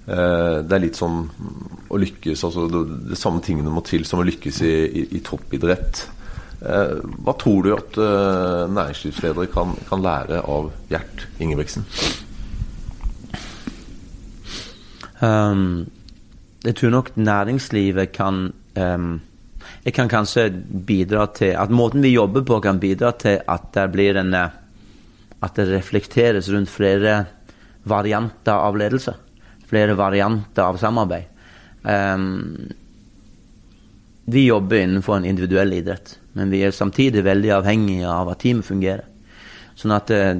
uh, 0.09 0.65
Det 0.65 0.73
er 0.73 0.81
litt 0.81 0.97
som 0.97 1.19
å 1.93 1.99
lykkes 2.01 2.47
altså 2.49 2.65
det, 2.73 2.81
det 3.11 3.19
samme 3.21 3.43
tingene 3.45 3.73
må 3.73 3.83
til 3.85 4.07
som 4.09 4.23
å 4.23 4.25
lykkes 4.25 4.63
i, 4.65 4.73
i, 4.89 5.03
i 5.19 5.21
toppidrett. 5.25 6.07
Hva 6.59 7.35
tror 7.39 7.63
du 7.63 7.69
at 7.71 7.99
næringslivsledere 8.75 9.47
kan, 9.53 9.77
kan 9.87 10.03
lære 10.03 10.41
av 10.43 10.73
Gjert 10.91 11.29
Ingebrigtsen? 11.39 11.85
Um, 15.23 15.87
jeg 16.63 16.77
tror 16.79 16.93
nok 16.95 17.17
næringslivet 17.17 18.13
kan 18.15 18.53
um, 18.79 19.21
Jeg 19.85 19.95
kan 19.95 20.09
kanskje 20.09 20.51
bidra 20.87 21.27
til 21.35 21.57
At 21.59 21.71
måten 21.71 22.03
vi 22.03 22.13
jobber 22.15 22.45
på, 22.47 22.61
kan 22.61 22.79
bidra 22.79 23.11
til 23.19 23.41
at 23.49 23.73
det 23.75 23.89
blir 23.93 24.19
en 24.19 24.35
At 24.35 25.57
det 25.57 25.69
reflekteres 25.71 26.51
rundt 26.51 26.71
flere 26.71 27.25
varianter 27.89 28.53
av 28.53 28.77
ledelse. 28.77 29.15
Flere 29.69 29.95
varianter 29.97 30.63
av 30.63 30.77
samarbeid. 30.77 31.25
Ehm, 31.85 32.73
vi 34.29 34.45
jobber 34.47 34.83
innenfor 34.83 35.17
en 35.17 35.25
individuell 35.25 35.73
idrett, 35.73 36.19
men 36.37 36.51
vi 36.53 36.61
er 36.67 36.75
samtidig 36.75 37.25
veldig 37.25 37.53
avhengige 37.57 38.09
av 38.13 38.29
at 38.33 38.43
teamet 38.43 38.67
fungerer. 38.67 39.07
Sånn 39.79 39.95
at 39.95 40.11
eh, 40.13 40.37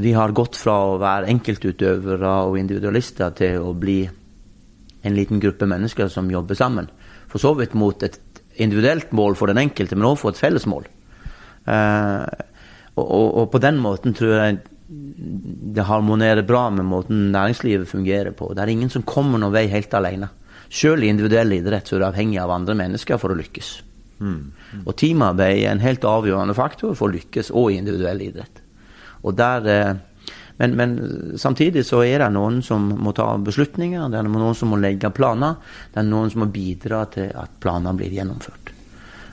vi 0.00 0.14
har 0.14 0.32
gått 0.36 0.56
fra 0.56 0.76
å 0.92 0.98
være 1.02 1.28
enkeltutøvere 1.32 2.32
og 2.48 2.56
individualister 2.60 3.34
til 3.36 3.66
å 3.66 3.74
bli 3.76 4.00
en 5.02 5.16
liten 5.16 5.40
gruppe 5.42 5.68
mennesker 5.68 6.08
som 6.12 6.30
jobber 6.30 6.56
sammen. 6.56 6.88
For 7.28 7.42
så 7.42 7.52
vidt 7.58 7.76
mot 7.78 8.02
et 8.06 8.18
individuelt 8.60 9.12
mål 9.16 9.36
for 9.38 9.50
den 9.50 9.60
enkelte, 9.60 9.96
men 9.98 10.08
også 10.08 10.22
for 10.24 10.34
et 10.34 10.40
felles 10.40 10.66
mål. 10.70 10.88
Eh, 11.68 12.26
og, 12.96 13.04
og, 13.04 13.28
og, 13.28 13.46
på 13.52 13.60
den 13.62 13.80
måten 13.82 14.16
tror 14.16 14.36
jeg 14.38 14.60
det 14.90 15.86
harmonerer 15.86 16.42
bra 16.42 16.64
med 16.74 16.88
måten 16.88 17.28
næringslivet 17.34 17.88
fungerer 17.88 18.32
på. 18.34 18.54
Det 18.54 18.64
er 18.64 18.72
ingen 18.72 18.90
som 18.90 19.06
kommer 19.06 19.38
noen 19.38 19.54
vei 19.54 19.68
helt 19.70 19.92
alene. 19.94 20.32
Selv 20.70 21.02
i 21.02 21.10
individuell 21.10 21.52
idrett 21.56 21.88
så 21.88 21.96
er 21.96 22.04
du 22.04 22.06
avhengig 22.06 22.38
av 22.38 22.52
andre 22.54 22.76
mennesker 22.78 23.18
for 23.18 23.34
å 23.34 23.38
lykkes. 23.38 23.70
Mm. 24.20 24.34
Mm. 24.72 24.82
Og 24.84 24.94
teamarbeid 25.00 25.64
er 25.64 25.72
en 25.72 25.82
helt 25.82 26.04
avgjørende 26.06 26.54
faktor 26.54 26.94
for 26.94 27.08
å 27.08 27.16
lykkes 27.16 27.50
òg 27.56 27.72
i 27.72 27.80
individuell 27.80 28.22
idrett. 28.22 28.60
Og 29.26 29.34
der, 29.36 29.66
eh, 29.66 30.34
men, 30.60 30.76
men, 30.78 30.94
samtidig 31.40 31.82
så 31.88 32.04
er 32.04 32.22
det 32.22 32.30
noen 32.36 32.60
som 32.62 32.86
må 33.02 33.14
ta 33.16 33.32
beslutninger, 33.40 34.06
det 34.12 34.20
er 34.20 34.28
noen 34.28 34.54
som 34.56 34.70
må 34.70 34.78
legge 34.80 35.10
planer. 35.10 35.58
Det 35.90 36.04
er 36.04 36.08
noen 36.08 36.30
som 36.30 36.44
må 36.44 36.50
bidra 36.52 37.02
til 37.10 37.32
at 37.34 37.58
planer 37.60 37.96
blir 37.96 38.14
gjennomført. 38.14 38.70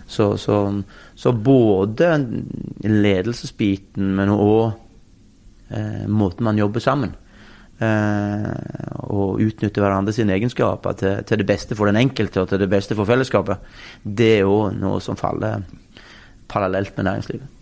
Så, 0.07 0.37
så, 0.39 0.57
så 1.19 1.33
både 1.35 2.13
ledelsesbiten, 2.87 4.13
men 4.15 4.31
òg 4.31 4.71
eh, 5.69 6.05
måten 6.07 6.47
man 6.47 6.59
jobber 6.59 6.81
sammen. 6.83 7.13
Eh, 7.77 8.45
og 9.05 9.41
utnytte 9.43 9.83
hverandre 9.83 10.13
sine 10.15 10.33
egenskaper 10.33 10.95
til, 10.97 11.19
til, 11.29 11.37
det 11.37 11.45
beste 11.45 11.75
for 11.77 11.85
den 11.85 11.99
enkelte 11.99 12.41
og 12.41 12.49
til 12.49 12.63
det 12.63 12.69
beste 12.71 12.97
for 12.97 13.05
fellesskapet. 13.05 13.61
Det 14.01 14.31
er 14.39 14.49
òg 14.49 14.79
noe 14.79 14.97
som 15.03 15.19
faller 15.19 15.61
parallelt 16.49 16.97
med 16.97 17.05
næringslivet. 17.05 17.53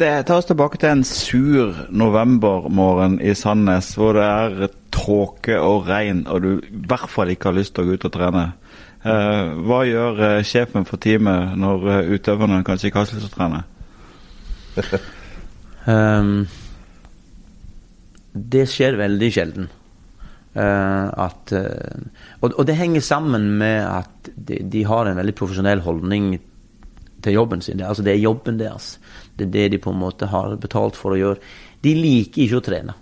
Det 0.00 0.12
tar 0.26 0.38
oss 0.38 0.46
tilbake 0.48 0.78
til 0.80 0.88
en 0.94 1.02
sur 1.04 1.74
novembermorgen 1.90 3.18
i 3.20 3.34
Sandnes, 3.34 3.90
hvor 3.98 4.14
det 4.16 4.22
er 4.24 4.70
tåke 4.94 5.58
og 5.60 5.90
regn, 5.90 6.22
og 6.26 6.42
du 6.42 6.48
i 6.62 6.80
hvert 6.88 7.10
fall 7.10 7.34
ikke 7.34 7.50
har 7.50 7.58
lyst 7.58 7.74
til 7.74 7.84
å 7.84 7.90
gå 7.90 7.98
ut 7.98 8.06
og 8.08 8.14
trene. 8.14 8.46
Eh, 9.00 9.52
hva 9.66 9.82
gjør 9.88 10.24
eh, 10.28 10.38
sjefen 10.46 10.86
for 10.88 11.02
teamet 11.02 11.58
når 11.58 11.90
eh, 11.90 12.14
utøverne 12.14 12.62
kanskje 12.64 12.88
ikke 12.88 13.02
har 13.02 13.10
lyst 13.10 13.26
til 13.26 13.28
å 13.28 13.36
trene? 13.36 13.62
um, 15.90 16.46
det 18.40 18.66
skjer 18.70 18.98
veldig 19.00 19.30
sjelden. 19.34 19.68
Uh, 20.50 21.06
at, 21.28 21.52
uh, 21.54 22.24
og, 22.40 22.56
og, 22.56 22.64
det 22.66 22.74
henger 22.74 23.04
sammen 23.06 23.44
med 23.60 23.84
at 23.86 24.30
de, 24.34 24.58
de, 24.66 24.80
har 24.82 25.06
en 25.06 25.18
veldig 25.20 25.34
profesjonell 25.38 25.82
holdning 25.84 26.32
til 27.22 27.36
jobben 27.36 27.62
sin. 27.62 27.82
Altså 27.86 28.02
Det 28.02 28.16
er 28.16 28.24
jobben 28.24 28.58
deres. 28.58 28.96
Det 29.36 29.46
er 29.46 29.52
det 29.54 29.68
de 29.76 29.82
på 29.82 29.92
en 29.94 30.00
måte 30.00 30.30
har 30.32 30.56
betalt 30.58 30.98
for 30.98 31.14
å 31.14 31.20
gjøre. 31.20 31.52
De 31.84 31.94
liker 31.94 32.44
ikke 32.44 32.58
å 32.58 32.66
trene, 32.66 32.96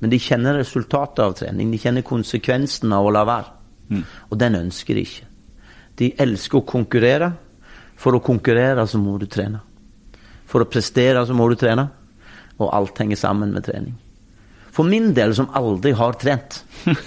men 0.00 0.14
de 0.14 0.22
kjenner 0.22 0.56
resultatet 0.58 1.20
av 1.26 1.36
trening. 1.36 1.70
De 1.74 1.82
kjenner 1.82 2.06
konsekvensen 2.06 2.92
av 2.94 3.06
å 3.06 3.12
la 3.14 3.26
være. 3.28 3.54
Mm. 3.88 4.02
Og 4.30 4.40
den 4.40 4.56
ønsker 4.62 4.96
de 4.96 5.04
ikke. 5.04 5.28
De 5.98 6.12
elsker 6.24 6.60
å 6.60 6.66
konkurrere. 6.68 7.32
For 7.98 8.14
å 8.14 8.22
konkurrere 8.22 8.84
så 8.86 9.00
må 9.02 9.16
du 9.18 9.26
trene. 9.26 9.58
For 10.48 10.62
å 10.62 10.68
prestere 10.70 11.24
så 11.26 11.34
må 11.36 11.48
du 11.50 11.56
trene. 11.58 11.88
Og 12.58 12.70
alt 12.72 13.00
henger 13.02 13.18
sammen 13.18 13.52
med 13.54 13.66
trening. 13.66 13.96
For 14.78 14.86
min 14.86 15.10
del, 15.16 15.34
som 15.34 15.50
aldri 15.58 15.90
har 15.98 16.14
trent 16.20 16.62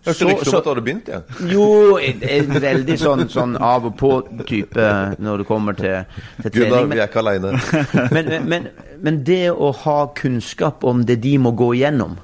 Hørtes 0.00 0.22
rykter 0.24 0.48
om 0.48 0.56
at 0.56 0.64
du 0.64 0.68
hadde 0.70 0.82
begynt 0.84 1.08
igjen? 1.10 1.24
Ja. 1.28 1.48
Jo, 1.52 1.64
en 2.00 2.54
veldig 2.64 2.94
sånn, 2.96 3.26
sånn, 3.28 3.56
av 3.60 3.84
og 3.90 3.98
på-type 4.00 4.86
når 5.20 5.42
det 5.42 5.46
kommer 5.48 5.76
til, 5.76 6.22
til 6.40 6.54
trening. 6.54 6.70
Gunnar, 6.72 6.86
vi 6.88 7.02
er 7.02 7.10
ikke 7.10 7.20
aleine. 7.20 7.50
men, 8.16 8.30
men, 8.48 8.68
men, 9.04 9.18
det 9.28 9.50
å 9.52 9.68
ha 9.82 9.98
kunnskap 10.16 10.86
om 10.88 11.02
det 11.04 11.18
de 11.20 11.34
må 11.44 11.52
gå 11.52 11.74
igjennom, 11.76 12.16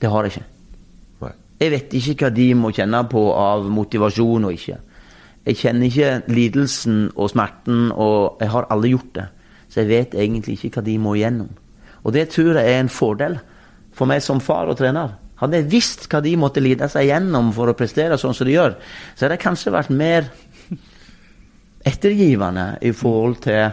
det 0.00 0.12
har 0.12 0.28
jeg 0.28 0.36
ikke. 0.36 0.46
Nei. 1.24 1.32
Jeg 1.64 1.74
vet 1.74 1.98
ikke 1.98 2.16
hva 2.22 2.30
de 2.38 2.46
må 2.62 2.70
kjenne 2.78 3.02
på 3.10 3.24
av 3.34 3.66
motivasjon 3.80 4.46
og 4.46 4.54
ikke. 4.54 4.78
Jeg 5.50 5.58
kjenner 5.64 5.90
ikke 5.90 6.12
lidelsen 6.30 7.02
og 7.16 7.32
smerten, 7.34 7.88
og 7.90 8.38
jeg 8.38 8.54
har 8.54 8.70
aldri 8.70 8.94
gjort 8.94 9.12
det. 9.18 9.26
Så 9.66 9.82
jeg 9.82 9.90
vet 9.90 10.14
egentlig 10.14 10.60
ikke 10.60 10.78
hva 10.78 10.86
de 10.86 10.96
må 11.02 11.18
igjennom. 11.18 11.50
Og 12.04 12.14
det 12.16 12.30
tror 12.32 12.56
jeg 12.56 12.64
er 12.64 12.80
en 12.80 12.92
fordel 12.92 13.38
for 13.96 14.08
meg 14.08 14.22
som 14.24 14.40
far 14.42 14.70
og 14.70 14.78
trener. 14.78 15.16
Hadde 15.40 15.60
jeg 15.60 15.70
visst 15.72 16.06
hva 16.10 16.20
de 16.24 16.34
måtte 16.36 16.62
lide 16.62 16.88
seg 16.92 17.08
gjennom 17.08 17.50
for 17.56 17.70
å 17.70 17.76
prestere 17.76 18.18
sånn 18.20 18.36
som 18.36 18.48
de 18.48 18.56
gjør, 18.56 18.76
så 19.14 19.24
hadde 19.24 19.38
jeg 19.38 19.44
kanskje 19.46 19.72
vært 19.74 19.92
mer 19.94 20.28
ettergivende 21.88 22.74
i 22.84 22.92
forhold 22.92 23.40
til 23.46 23.70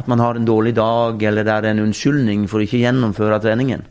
at 0.00 0.08
man 0.08 0.22
har 0.22 0.38
en 0.38 0.48
dårlig 0.48 0.72
dag, 0.78 1.22
eller 1.28 1.44
det 1.44 1.52
er 1.52 1.68
en 1.72 1.82
unnskyldning 1.84 2.46
for 2.48 2.60
å 2.60 2.64
ikke 2.64 2.80
gjennomføre 2.80 3.40
treningen. 3.44 3.82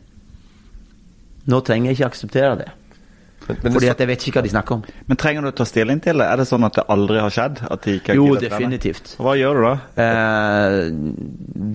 Nå 1.50 1.60
trenger 1.66 1.90
jeg 1.90 2.00
ikke 2.00 2.10
akseptere 2.10 2.56
det. 2.64 2.70
Men, 3.48 3.72
Fordi 3.74 3.88
at 3.90 4.00
jeg 4.02 4.08
vet 4.10 4.24
ikke 4.26 4.38
hva 4.38 4.44
de 4.44 4.52
snakker 4.52 4.76
om. 4.76 4.82
Men 5.10 5.18
trenger 5.18 5.42
du 5.42 5.50
å 5.50 5.54
ta 5.56 5.64
stilling 5.66 6.00
til 6.04 6.20
det? 6.20 6.26
Er 6.28 6.40
det 6.40 6.46
sånn 6.50 6.66
at 6.66 6.76
det 6.78 6.84
aldri 6.92 7.18
har 7.22 7.32
skjedd? 7.34 7.62
De 7.86 7.96
jo, 8.14 8.28
definitivt. 8.38 9.14
Hva 9.18 9.34
gjør 9.38 9.58
du 9.58 9.64
da? 9.64 9.72
Eh, 10.04 10.76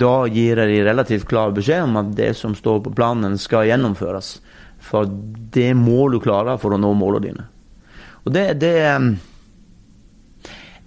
da 0.05 0.13
gir 0.31 0.61
jeg 0.61 0.71
de 0.71 0.79
relativt 0.87 1.27
klar 1.29 1.55
beskjed 1.55 1.87
om 1.87 1.99
at 2.03 2.13
det 2.17 2.31
som 2.39 2.55
står 2.55 2.83
på 2.85 2.95
planen, 2.95 3.37
skal 3.41 3.67
gjennomføres. 3.69 4.37
For 4.85 5.09
det 5.55 5.71
må 5.77 6.07
du 6.13 6.21
klare 6.23 6.57
for 6.61 6.75
å 6.75 6.79
nå 6.79 6.93
målene 6.97 7.25
dine. 7.27 7.47
Og 8.25 8.33
det, 8.33 8.45
det, 8.61 8.73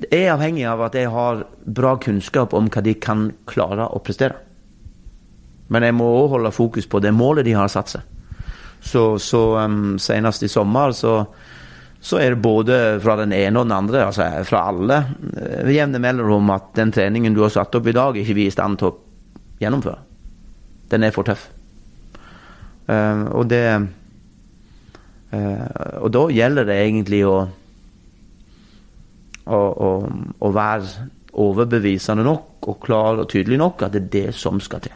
det 0.03 0.11
er 0.15 0.35
avhengig 0.35 0.67
av 0.71 0.83
at 0.89 0.99
jeg 0.99 1.11
har 1.15 1.45
bra 1.65 1.97
kunnskap 2.03 2.55
om 2.57 2.71
hva 2.73 2.83
de 2.85 2.95
kan 2.99 3.29
klare 3.51 3.91
å 3.91 4.01
prestere. 4.03 4.41
Men 5.69 5.85
jeg 5.85 5.99
må 5.99 6.07
òg 6.23 6.31
holde 6.37 6.55
fokus 6.55 6.89
på 6.89 7.03
det 7.05 7.13
målet 7.13 7.47
de 7.47 7.55
har 7.59 7.69
satt 7.73 7.93
seg. 7.93 8.07
Så, 8.81 9.19
så 9.19 9.59
um, 9.59 9.99
senest 9.99 10.43
i 10.43 10.49
sommer 10.49 10.93
så, 10.97 11.27
så, 12.01 12.19
er 12.23 12.35
det 12.35 12.43
både 12.43 12.77
fra 13.03 13.17
den 13.21 13.35
ene 13.37 13.59
og 13.59 13.67
den 13.67 13.77
andre, 13.77 14.07
altså 14.07 14.29
fra 14.47 14.67
alle, 14.71 15.03
ved 15.19 15.67
eh, 15.67 15.75
jevne 15.81 16.01
mellomrom 16.03 16.55
at 16.55 16.71
den 16.79 16.93
treningen 16.95 17.35
du 17.35 17.43
har 17.45 17.53
satt 17.55 17.75
opp 17.75 17.89
i 17.91 17.97
dag, 17.97 18.17
ikke 18.17 18.37
vi 18.39 18.47
i 18.49 18.55
stand 18.55 18.79
til 18.81 18.93
å 18.93 18.99
gjennomføre. 19.59 19.99
Den 20.89 21.05
er 21.05 21.15
for 21.15 21.29
tøff. 21.29 21.49
Uh, 22.89 23.27
og 23.37 23.51
det 23.51 23.65
uh, 23.77 25.67
Og 26.01 26.09
da 26.09 26.23
gjelder 26.33 26.65
det 26.71 26.77
egentlig 26.87 27.19
å, 27.29 27.35
å, 29.45 29.59
å, 29.59 29.91
å 30.41 30.53
være 30.57 31.11
overbevisende 31.39 32.25
nok 32.25 32.71
og 32.71 32.79
klar 32.87 33.21
og 33.21 33.29
tydelig 33.29 33.59
nok 33.61 33.85
at 33.85 33.93
det 33.93 34.01
er 34.07 34.09
det 34.15 34.39
som 34.39 34.57
skal 34.65 34.81
til. 34.87 34.95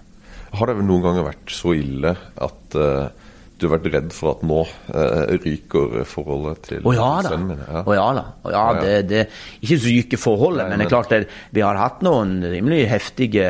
Har 0.57 0.71
det 0.71 0.87
noen 0.87 1.05
ganger 1.05 1.27
vært 1.27 1.53
så 1.53 1.75
ille 1.77 2.15
at 2.47 2.79
uh 2.81 3.22
du 3.63 3.69
vært 3.73 3.89
redd 3.93 4.15
for 4.15 4.35
at 4.35 4.45
nå 4.47 4.61
eh, 4.93 5.35
ryker 5.43 6.03
forholdet 6.09 6.63
til 6.69 6.87
oh, 6.87 6.95
ja, 6.97 7.11
sønnen 7.27 7.53
min? 7.53 7.61
Ja. 7.63 7.83
Oh, 7.83 7.93
ja 7.97 8.07
da. 8.19 8.25
Oh, 8.43 8.53
ja, 8.55 8.65
det, 8.81 8.95
det, 9.11 9.27
ikke 9.61 9.79
så 9.79 9.91
ryker 9.91 10.23
forholdet, 10.23 10.65
Nei, 10.67 10.71
men 10.73 10.83
det 10.83 10.89
er 10.89 10.95
klart 10.95 11.15
det, 11.15 11.21
vi 11.55 11.65
har 11.65 11.81
hatt 11.81 12.03
noen 12.07 12.41
rimelig 12.45 12.85
heftige, 12.91 13.47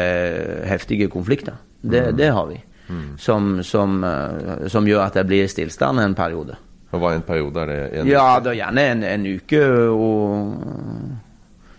heftige 0.68 1.08
konflikter. 1.12 1.58
Det, 1.82 2.02
mm. 2.10 2.18
det, 2.18 2.28
har 2.36 2.46
vi. 2.50 2.60
Mm. 2.88 3.08
Som, 3.18 3.54
som, 3.66 4.04
eh, 4.04 4.68
som, 4.70 4.86
gjør 4.86 5.06
at 5.06 5.18
det 5.18 5.26
blir 5.30 5.50
stillstand 5.50 6.02
en 6.02 6.14
periode. 6.18 6.58
Og 6.92 7.00
Hva 7.00 7.14
en 7.16 7.24
periode? 7.24 7.62
Er 7.62 7.70
det 7.70 8.00
en 8.02 8.10
ja, 8.10 8.26
det 8.44 8.52
er 8.52 8.58
gjerne 8.60 8.86
en, 8.92 9.04
en 9.08 9.28
uke 9.38 9.62
og 9.88 11.01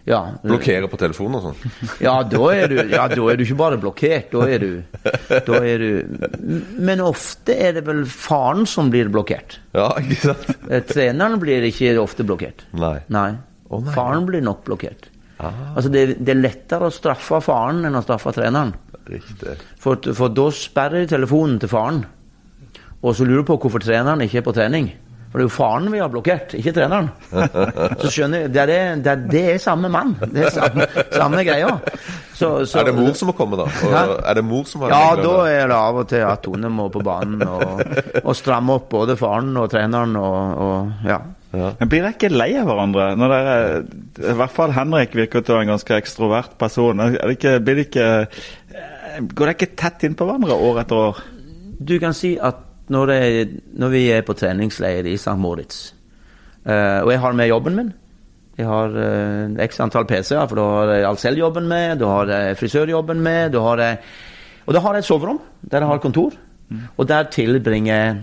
ja. 0.04 0.20
Blokkere 0.44 0.90
på 0.92 0.98
telefonen 1.00 1.38
og 1.40 1.46
sånn? 1.46 1.76
Ja, 2.04 2.18
da 2.28 2.42
er, 2.52 2.66
du, 2.68 2.80
ja, 2.92 3.06
da 3.08 3.28
er 3.32 3.40
du 3.40 3.44
ikke 3.46 3.60
bare 3.62 3.80
blokkert. 3.80 4.34
Da 4.34 4.48
er, 4.52 4.60
du, 4.60 5.06
da 5.48 5.62
er 5.64 5.84
du 5.84 6.66
Men 6.84 7.04
ofte 7.04 7.56
er 7.56 7.78
det 7.78 7.86
vel 7.88 8.04
faren 8.10 8.68
som 8.68 8.92
blir 8.92 9.12
blokkert. 9.14 9.62
Ja, 9.76 9.94
ikke 10.02 10.20
sant? 10.20 10.52
Eh, 10.68 10.84
treneren 10.90 11.40
blir 11.40 11.64
ikke 11.70 11.96
ofte 12.02 12.28
blokkert. 12.28 12.66
Nei. 12.76 12.98
nei. 13.16 13.30
Oh, 13.70 13.80
nei. 13.80 13.94
Faren 13.96 14.28
blir 14.28 14.44
nok 14.44 14.66
blokkert. 14.68 15.08
Ah. 15.40 15.54
Altså 15.74 15.92
det, 15.94 16.04
det, 16.20 16.36
er 16.36 16.42
lettere 16.42 16.90
å 16.90 16.94
straffe 16.94 17.40
faren 17.44 17.84
enn 17.88 17.96
å 17.96 18.04
straffe 18.04 18.36
treneren. 18.36 18.76
Riktig. 19.08 19.56
For, 19.80 20.12
for 20.16 20.36
da 20.36 20.50
sperrer 20.56 21.08
telefonen 21.10 21.58
til 21.64 21.72
faren. 21.72 22.04
Og 23.04 23.16
så 23.16 23.26
lurer 23.28 23.44
du 23.44 23.50
på 23.50 23.58
hvorfor 23.60 23.84
treneren 23.84 24.24
ikke 24.24 24.40
er 24.40 24.46
på 24.46 24.56
trening. 24.56 24.92
For 25.34 25.42
det 25.42 25.48
er 25.48 25.48
jo 25.48 25.54
faren 25.56 25.88
vi 25.90 25.98
har 25.98 26.10
blokkert, 26.14 26.52
ikke 26.54 26.72
treneren. 26.76 27.08
Så 28.04 28.12
skjønner 28.14 28.44
jeg, 28.44 28.52
Det 28.54 28.60
er, 28.62 29.00
det 29.02 29.10
er, 29.10 29.22
det 29.32 29.40
er 29.56 29.62
samme 29.64 29.90
mann. 29.90 30.12
Det 30.30 30.44
er 30.46 30.52
samme, 30.54 30.86
samme 31.10 31.40
greia. 31.42 31.72
Så, 32.38 32.52
så, 32.70 32.84
er 32.84 32.92
det 32.92 32.94
mor 33.00 33.16
som 33.18 33.32
må 33.32 33.34
komme, 33.38 33.58
da? 33.58 33.66
Og, 33.66 34.14
er 34.30 34.38
det 34.38 34.44
mor 34.46 34.68
som 34.70 34.84
har 34.86 34.94
Ja, 34.94 35.08
da 35.18 35.32
er 35.50 35.72
det 35.72 35.80
av 35.80 35.98
og 36.04 36.06
til 36.12 36.22
at 36.28 36.44
Tone 36.46 36.70
må 36.70 36.86
på 36.94 37.02
banen 37.02 37.42
og, 37.48 37.82
og 38.22 38.36
stramme 38.38 38.76
opp 38.78 38.92
både 38.92 39.16
faren 39.18 39.56
og 39.58 39.72
treneren 39.74 40.14
og, 40.22 40.38
og 40.68 41.08
ja. 41.10 41.18
Ja. 41.54 41.70
Men 41.80 41.90
Blir 41.90 42.02
dere 42.02 42.16
ikke 42.16 42.30
lei 42.34 42.50
av 42.58 42.70
hverandre? 42.70 43.08
Når 43.18 43.34
dere, 43.34 43.56
I 44.34 44.36
hvert 44.40 44.54
fall 44.54 44.74
Henrik 44.74 45.18
virker 45.18 45.42
til 45.42 45.54
å 45.54 45.58
være 45.60 45.68
en 45.68 45.74
ganske 45.76 45.98
ekstrovert 45.98 46.58
person. 46.62 47.02
Er 47.06 47.18
det 47.18 47.38
ikke, 47.38 47.56
blir 47.62 47.78
det 47.78 47.88
ikke, 47.90 48.08
går 49.34 49.50
dere 49.50 49.58
ikke 49.58 49.74
tett 49.82 50.06
inn 50.06 50.18
på 50.18 50.30
hverandre 50.30 50.58
år 50.70 50.82
etter 50.82 51.02
år? 51.10 51.26
Du 51.78 51.98
kan 52.02 52.18
si 52.18 52.36
at 52.42 52.62
når, 52.92 53.12
det, 53.12 53.62
når 53.80 53.92
vi 53.94 54.08
er 54.12 54.26
på 54.28 54.36
treningsleir 54.36 55.08
i 55.08 55.16
St. 55.16 55.38
Moritz, 55.40 55.94
Uh, 56.64 57.04
og 57.04 57.10
jeg 57.12 57.20
har 57.20 57.34
med 57.36 57.50
jobben 57.52 57.76
min 57.76 57.90
Jeg 58.56 58.68
har 58.70 58.94
uh, 58.96 59.64
x 59.66 59.82
antall 59.84 60.06
PC-er, 60.08 60.46
for 60.48 60.56
da 60.56 60.68
har 60.72 60.92
jeg 60.94 61.08
Alcel-jobben 61.10 61.66
med, 61.68 61.98
da 62.00 62.08
har 62.08 62.30
jeg 62.32 62.58
frisørjobben 62.62 63.20
med, 63.20 63.50
da 63.52 63.64
har 63.66 63.82
jeg 63.84 63.98
Og 64.66 64.74
da 64.74 64.80
har 64.80 64.96
jeg 64.96 65.04
et 65.04 65.10
soverom 65.10 65.42
der 65.60 65.84
jeg 65.84 65.90
har 65.90 66.00
kontor, 66.00 66.32
og 66.98 67.08
der 67.08 67.28
tilbringer 67.32 67.96
jeg 67.96 68.16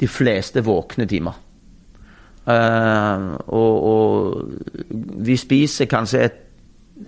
de 0.00 0.08
fleste 0.08 0.60
våkne 0.64 1.06
timer. 1.06 1.32
Uh, 2.44 3.38
og, 3.46 3.84
og 3.88 5.24
vi 5.24 5.36
spiser 5.36 5.88
kanskje 5.88 6.24
et, 6.26 6.38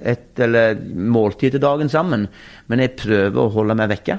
et 0.00 0.40
eller 0.40 0.80
måltid 0.94 1.50
til 1.50 1.60
dagen 1.60 1.88
sammen, 1.88 2.28
men 2.68 2.80
jeg 2.80 2.96
prøver 2.96 3.40
å 3.42 3.52
holde 3.52 3.76
meg 3.76 3.92
vekke. 3.92 4.18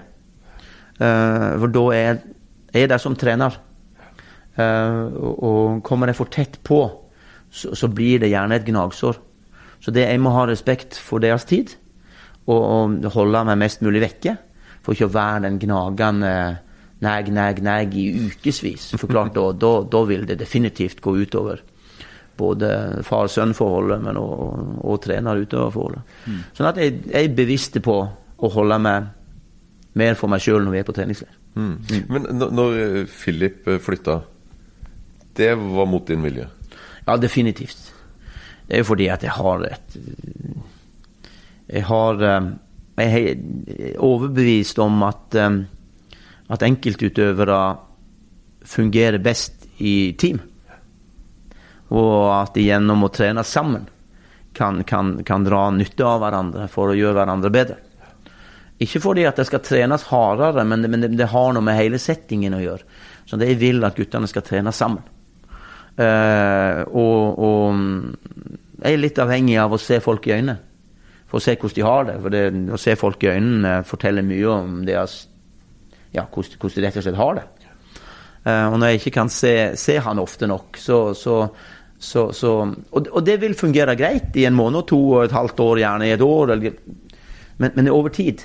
Uh, 1.00 1.58
for 1.58 1.74
da 1.74 1.86
er 1.96 2.22
er 2.76 2.92
der 2.92 3.02
som 3.02 3.16
trener. 3.20 3.58
Uh, 4.56 5.12
og, 5.36 5.82
kommer 5.84 6.08
jeg 6.08 6.20
for 6.20 6.32
tett 6.32 6.60
på, 6.64 6.82
så, 7.52 7.74
så 7.76 7.90
blir 7.92 8.24
det 8.24 8.32
gjerne 8.32 8.60
et 8.60 8.68
gnagsår. 8.68 9.20
Så 9.84 9.94
det, 9.94 10.08
jeg 10.08 10.22
må 10.24 10.32
ha 10.36 10.46
respekt 10.48 10.98
for 10.98 11.24
deres 11.24 11.46
tid, 11.48 11.76
og, 12.46 12.62
og 12.62 13.10
holde 13.16 13.44
meg 13.50 13.60
mest 13.62 13.84
mulig 13.86 14.04
vekke. 14.06 14.38
For 14.86 14.96
ikke 14.96 15.10
å 15.10 15.16
være 15.16 15.46
den 15.48 15.60
gnagende 15.62 16.34
neg, 17.04 17.32
neg, 17.34 17.62
neg 17.66 17.96
i 18.00 18.06
ukevis. 18.30 18.92
For 18.96 19.12
klart, 19.12 19.34
da, 19.36 19.50
da, 19.58 19.72
da 19.92 20.04
vil 20.08 20.28
det 20.30 20.40
definitivt 20.42 21.02
gå 21.04 21.18
utover 21.26 21.64
både 22.36 22.70
far-sønn-forholdet, 23.08 24.02
men 24.04 24.18
og, 24.20 24.34
og, 24.44 24.72
og 24.84 25.02
trener-utøver-forholdet. 25.06 26.16
Mm. 26.28 26.42
Sånn 26.58 26.68
at 26.68 26.80
jeg, 26.82 26.98
jeg, 27.08 27.30
er 27.30 27.38
bevisst 27.38 27.80
på 27.84 27.96
å 28.36 28.52
holde 28.52 28.80
meg 28.84 29.10
mer 29.96 30.18
for 30.20 30.32
meg 30.32 30.44
sjøl 30.44 30.66
når 30.66 30.76
vi 30.76 30.82
er 30.82 30.88
på 30.88 30.96
treningsleir. 30.98 31.38
Mm. 31.56 31.76
Men 32.12 32.28
når 32.36 33.06
Philip 33.12 33.68
flytta, 33.82 34.20
det 35.36 35.54
var 35.56 35.88
mot 35.88 36.08
din 36.08 36.24
vilje? 36.24 36.48
Ja, 37.06 37.18
definitivt. 37.18 37.94
Det 38.66 38.78
er 38.78 38.84
jo 38.84 38.90
fordi 38.90 39.08
at 39.14 39.24
jeg 39.24 39.36
har 39.36 39.64
et 39.68 39.98
Jeg 41.70 41.84
har 41.86 42.24
Jeg 42.98 43.24
er 43.24 44.00
overbevist 44.00 44.80
om 44.80 45.04
at 45.04 45.36
at 46.50 46.66
enkeltutøvere 46.66 47.60
fungerer 48.66 49.22
best 49.22 49.66
i 49.82 50.14
team. 50.18 50.40
Og 51.94 52.30
at 52.34 52.56
de 52.58 52.66
gjennom 52.68 53.06
å 53.06 53.12
trene 53.14 53.44
sammen 53.46 53.88
kan, 54.56 54.84
kan, 54.88 55.18
kan, 55.28 55.46
dra 55.46 55.68
nytte 55.74 56.06
av 56.08 56.22
hverandre 56.24 56.70
for 56.72 56.92
å 56.92 56.98
gjøre 56.98 57.18
hverandre 57.20 57.52
bedre. 57.54 57.78
Ikke 58.84 59.00
fordi 59.00 59.24
at 59.28 59.38
det 59.40 59.46
skal 59.48 59.64
trenes 59.64 60.04
hardere, 60.10 60.66
men 60.68 60.84
det, 60.84 60.92
men 60.92 61.06
det 61.16 61.30
har 61.32 61.54
noe 61.56 61.64
med 61.64 61.78
hele 61.80 62.00
settingen 62.02 62.58
å 62.58 62.64
gjøre. 62.64 62.88
Så 63.26 63.40
det 63.40 63.54
jeg 63.54 63.62
vil 63.62 63.86
at 63.88 63.96
guttene 63.98 64.28
skal 64.30 64.44
trene 64.46 64.74
sammen. 64.76 65.04
Uh, 65.96 66.84
og, 66.92 67.40
og 67.40 68.82
jeg 68.82 68.98
er 68.98 69.00
litt 69.00 69.22
avhengig 69.24 69.56
av 69.62 69.72
å 69.74 69.80
se 69.80 70.02
folk 70.04 70.28
i 70.28 70.36
øynene. 70.36 70.58
For 71.26 71.40
å 71.40 71.46
se 71.46 71.56
hvordan 71.56 71.78
de 71.78 71.86
har 71.88 72.10
det. 72.10 72.16
For 72.22 72.36
det, 72.36 72.44
å 72.76 72.82
se 72.82 72.98
folk 73.00 73.24
i 73.24 73.32
øynene 73.32 73.78
forteller 73.88 74.28
mye 74.28 74.50
om 74.52 74.82
deres 74.88 75.22
ja, 76.16 76.26
hvordan, 76.28 76.60
hvordan 76.60 76.76
de 76.76 76.86
rett 76.86 77.00
og 77.00 77.06
slett 77.06 77.20
har 77.20 77.40
det. 77.40 77.46
Uh, 78.46 78.68
og 78.74 78.76
når 78.78 78.92
jeg 78.92 79.02
ikke 79.02 79.16
kan 79.16 79.32
se, 79.34 79.54
se 79.80 79.96
han 80.04 80.22
ofte 80.22 80.48
nok, 80.52 80.78
så, 80.78 81.00
så, 81.18 81.40
så, 81.98 82.28
så 82.36 82.52
og, 82.62 83.08
og, 83.08 83.22
det 83.26 83.40
vil 83.42 83.56
fungere 83.58 83.96
greit 83.98 84.36
i 84.38 84.46
en 84.46 84.58
måned, 84.58 84.86
to 84.92 85.00
og 85.16 85.24
et 85.24 85.34
halvt 85.36 85.64
år, 85.66 85.82
gjerne 85.82 86.12
i 86.12 86.14
et 86.14 86.26
år. 86.28 86.54
Eller, 86.54 86.78
men, 87.58 87.72
men, 87.72 87.90
over 87.90 88.14
tid 88.14 88.44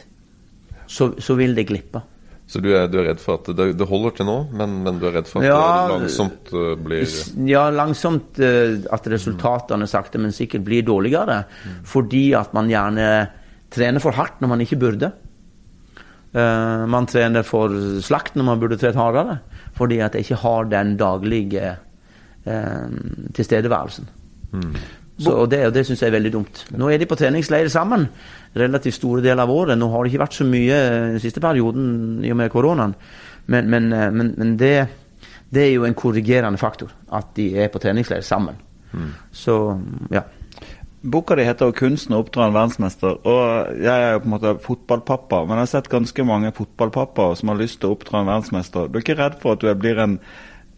så, 0.90 1.36
vil 1.38 1.54
det 1.54 1.68
glippe. 1.68 2.02
Så 2.50 2.58
du 2.58 2.72
er, 2.74 2.88
du 2.90 2.98
er, 2.98 3.12
redd 3.12 3.20
for 3.22 3.38
at 3.38 3.50
det, 3.54 3.68
det 3.78 3.86
holder 3.86 4.16
til 4.18 4.26
nå, 4.26 4.36
men, 4.58 4.80
men, 4.82 4.98
du 4.98 5.06
er 5.06 5.20
redd 5.20 5.28
for 5.30 5.38
at 5.38 5.46
ja, 5.46 5.58
det 5.86 5.92
langsomt 5.94 6.50
uh, 6.50 6.72
blir 6.82 7.04
Ja, 7.46 7.68
langsomt 7.70 8.40
uh, 8.42 8.80
at 8.90 9.06
resultatene 9.12 9.86
sakte, 9.90 10.18
men 10.18 10.34
sikkert 10.34 10.64
blir 10.66 10.86
dårligere. 10.86 11.44
Mm. 11.46 11.76
Fordi 11.86 12.24
at 12.38 12.56
man 12.56 12.70
gjerne 12.72 13.10
trener 13.70 14.02
for 14.02 14.18
hardt 14.18 14.42
når 14.42 14.50
man 14.50 14.64
ikke 14.66 14.80
burde. 14.82 15.12
Uh, 16.34 16.86
man 16.90 17.06
trener 17.10 17.46
for 17.46 17.74
slakt 18.02 18.34
når 18.38 18.48
man 18.50 18.62
burde 18.62 18.80
trent 18.82 18.98
hardere, 18.98 19.40
fordi 19.78 20.02
at 20.02 20.18
jeg 20.18 20.26
ikke 20.26 20.42
har 20.42 20.66
den 20.74 20.96
daglige 20.98 21.76
uh, 22.50 22.88
tilstedeværelsen. 23.38 24.10
Mm. 24.50 24.74
Så, 25.20 25.34
og 25.36 25.50
det, 25.52 25.60
og 25.68 25.74
det 25.74 25.84
syns 25.86 26.00
jeg 26.00 26.08
er 26.08 26.16
veldig 26.16 26.32
dumt. 26.32 26.62
Nå 26.80 26.88
er 26.88 27.00
de 27.00 27.08
på 27.08 27.18
treningsleir 27.18 27.68
sammen 27.72 28.06
relativt 28.56 28.96
store 28.96 29.22
deler 29.24 29.44
av 29.44 29.52
året. 29.52 29.78
Nå 29.78 29.90
har 29.92 30.02
det 30.02 30.12
ikke 30.12 30.22
vært 30.24 30.38
så 30.38 30.46
mye 30.48 30.80
den 31.12 31.20
siste 31.22 31.42
perioden 31.44 32.24
i 32.24 32.32
og 32.32 32.40
med 32.40 32.52
koronaen, 32.52 32.96
men, 33.52 33.70
men, 33.70 33.92
eh, 33.92 34.08
men, 34.14 34.34
men 34.38 34.56
det, 34.60 34.74
det, 35.50 35.66
er 35.66 35.72
jo 35.74 35.86
en 35.86 35.98
korrigerende 35.98 36.60
faktor 36.60 36.92
at 37.12 37.34
de 37.36 37.50
er 37.60 37.72
på 37.72 37.82
treningsleir 37.82 38.24
sammen. 38.26 38.58
Mm. 38.92 39.10
Så 39.32 39.56
ja. 40.10 40.24
Boka 41.00 41.34
di 41.34 41.44
heter 41.48 41.72
'Kunsten 41.72 42.12
å 42.12 42.20
oppdra 42.20 42.46
en 42.46 42.52
verdensmester'. 42.52 43.20
og 43.24 43.76
Jeg 43.80 44.02
er 44.02 44.12
jo 44.12 44.18
på 44.18 44.24
en 44.24 44.30
måte 44.30 44.58
fotballpappa, 44.60 45.44
men 45.46 45.56
jeg 45.56 45.64
har 45.64 45.66
sett 45.66 45.88
ganske 45.88 46.24
mange 46.24 46.52
fotballpappaer 46.52 47.34
som 47.36 47.48
har 47.48 47.56
lyst 47.56 47.80
til 47.80 47.88
å 47.88 47.96
oppdra 47.96 48.20
en 48.20 48.26
verdensmester. 48.26 48.88
Du 48.88 48.98
er 48.98 49.02
ikke 49.02 49.16
redd 49.16 49.40
for 49.40 49.52
at 49.52 49.60
du 49.60 49.74
blir 49.74 49.98
en 49.98 50.18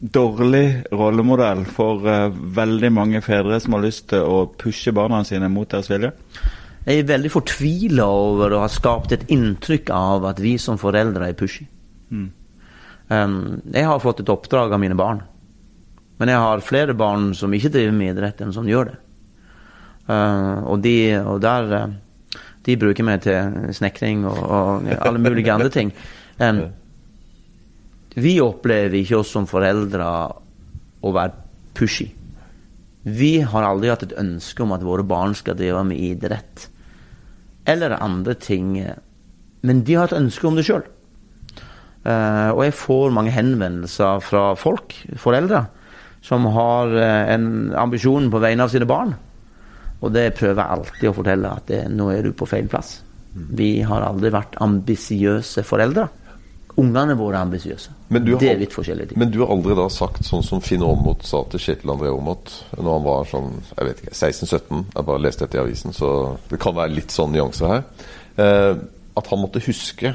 dårlig 0.03 0.83
rollemodell 0.91 1.63
for 1.71 2.03
uh, 2.09 2.33
veldig 2.33 2.91
mange 2.91 3.21
fedre 3.23 3.61
som 3.63 3.77
har 3.77 3.85
lyst 3.85 4.09
til 4.11 4.27
å 4.27 4.45
pushe 4.59 4.91
barna 4.95 5.23
sine 5.27 5.51
mot 5.53 5.69
deres 5.71 5.91
vilje? 5.93 6.11
Jeg 6.83 7.05
er 7.05 7.11
veldig 7.13 7.31
fortvila 7.31 8.09
over 8.11 8.57
å 8.57 8.65
ha 8.65 8.71
skapt 8.71 9.15
et 9.15 9.29
inntrykk 9.31 9.93
av 9.95 10.27
at 10.33 10.43
vi 10.43 10.57
som 10.59 10.81
foreldre 10.81 11.29
er 11.31 11.39
pushy. 11.39 11.69
Mm. 12.11 12.27
Um, 13.13 13.37
jeg 13.71 13.87
har 13.87 14.03
fått 14.03 14.25
et 14.25 14.33
oppdrag 14.33 14.75
av 14.75 14.83
mine 14.83 14.99
barn, 14.99 15.23
men 16.19 16.33
jeg 16.33 16.43
har 16.43 16.67
flere 16.67 16.99
barn 16.99 17.31
som 17.39 17.55
ikke 17.55 17.71
driver 17.71 17.95
med 17.95 18.17
idrett, 18.17 18.43
enn 18.43 18.55
som 18.55 18.67
gjør 18.67 18.91
det. 18.91 18.99
Uh, 20.09 20.67
og, 20.67 20.81
de, 20.83 20.97
og 21.23 21.37
der 21.45 21.69
uh, 21.71 21.93
De 22.67 22.75
bruker 22.75 23.07
meg 23.07 23.21
til 23.23 23.71
snekring 23.71 24.25
og, 24.27 24.39
og 24.43 24.89
alle 24.99 25.21
mulige 25.23 25.55
andre 25.55 25.71
ting. 25.71 25.95
Um, 26.43 26.65
vi 28.15 28.37
opplever 28.45 28.99
ikke 28.99 29.21
oss 29.23 29.33
som 29.35 29.49
foreldre 29.49 30.09
å 31.03 31.13
være 31.15 31.37
pushy. 31.77 32.09
Vi 33.03 33.33
har 33.41 33.67
aldri 33.67 33.91
hatt 33.91 34.05
et 34.07 34.19
ønske 34.21 34.63
om 34.63 34.75
at 34.77 34.85
våre 34.87 35.07
barn 35.07 35.35
skal 35.35 35.57
drive 35.59 35.83
med 35.89 35.99
idrett 35.99 36.69
eller 37.67 37.97
andre 37.99 38.35
ting. 38.39 38.77
Men 39.63 39.83
de 39.87 39.97
har 39.99 40.11
et 40.11 40.19
ønske 40.19 40.47
om 40.47 40.59
det 40.59 40.67
sjøl. 40.67 40.85
Eh, 42.03 42.51
og 42.51 42.63
jeg 42.67 42.75
får 42.79 43.15
mange 43.15 43.35
henvendelser 43.35 44.23
fra 44.27 44.53
folk, 44.59 44.95
foreldre, 45.19 45.65
som 46.23 46.47
har 46.55 46.95
en 47.03 47.47
ambisjon 47.79 48.29
på 48.31 48.41
vegne 48.43 48.67
av 48.67 48.71
sine 48.75 48.87
barn 48.87 49.15
og 50.03 50.11
det 50.11 50.33
prøver 50.35 50.59
jeg 50.59 50.77
alltid 50.77 51.09
å 51.09 51.15
fortelle, 51.15 51.51
at 51.51 51.69
det, 51.71 51.83
nå 51.95 52.09
er 52.11 52.27
du 52.27 52.33
på 52.35 52.49
feil 52.51 52.67
plass. 52.71 52.97
Vi 53.33 53.81
har 53.87 54.05
aldri 54.05 54.33
vært 54.35 54.59
ambisiøse 54.63 55.63
foreldre. 55.65 56.09
Ungene 56.81 57.15
våre 57.19 57.37
er 57.37 57.45
ambisiøse. 57.45 57.93
Det 58.09 58.49
er 58.49 58.61
litt 58.61 58.73
forskjellige 58.73 59.11
ting. 59.11 59.21
Men 59.21 59.33
du 59.33 59.43
har 59.43 59.53
aldri 59.53 59.75
da 59.77 59.85
sagt 59.93 60.25
sånn 60.25 60.45
som 60.47 60.63
Finn 60.65 60.85
Aamodt 60.87 61.27
sa 61.29 61.43
til 61.53 61.61
Kjetil 61.61 61.93
André 61.93 62.09
Aamodt 62.09 62.55
når 62.79 62.91
han 62.95 63.05
var 63.05 63.29
sånn 63.29 63.51
jeg 63.75 63.89
vet 63.91 64.03
ikke, 64.03 64.17
16-17, 64.17 64.83
jeg 64.95 65.09
bare 65.11 65.23
leste 65.27 65.45
dette 65.45 65.59
i 65.59 65.63
avisen, 65.63 65.97
så 65.97 66.11
det 66.49 66.61
kan 66.63 66.77
være 66.79 66.97
litt 66.97 67.13
sånn 67.13 67.35
nyanser 67.35 67.75
her. 67.75 67.85
Eh, 68.41 68.73
at 69.21 69.29
han 69.29 69.43
måtte 69.43 69.61
huske 69.67 70.15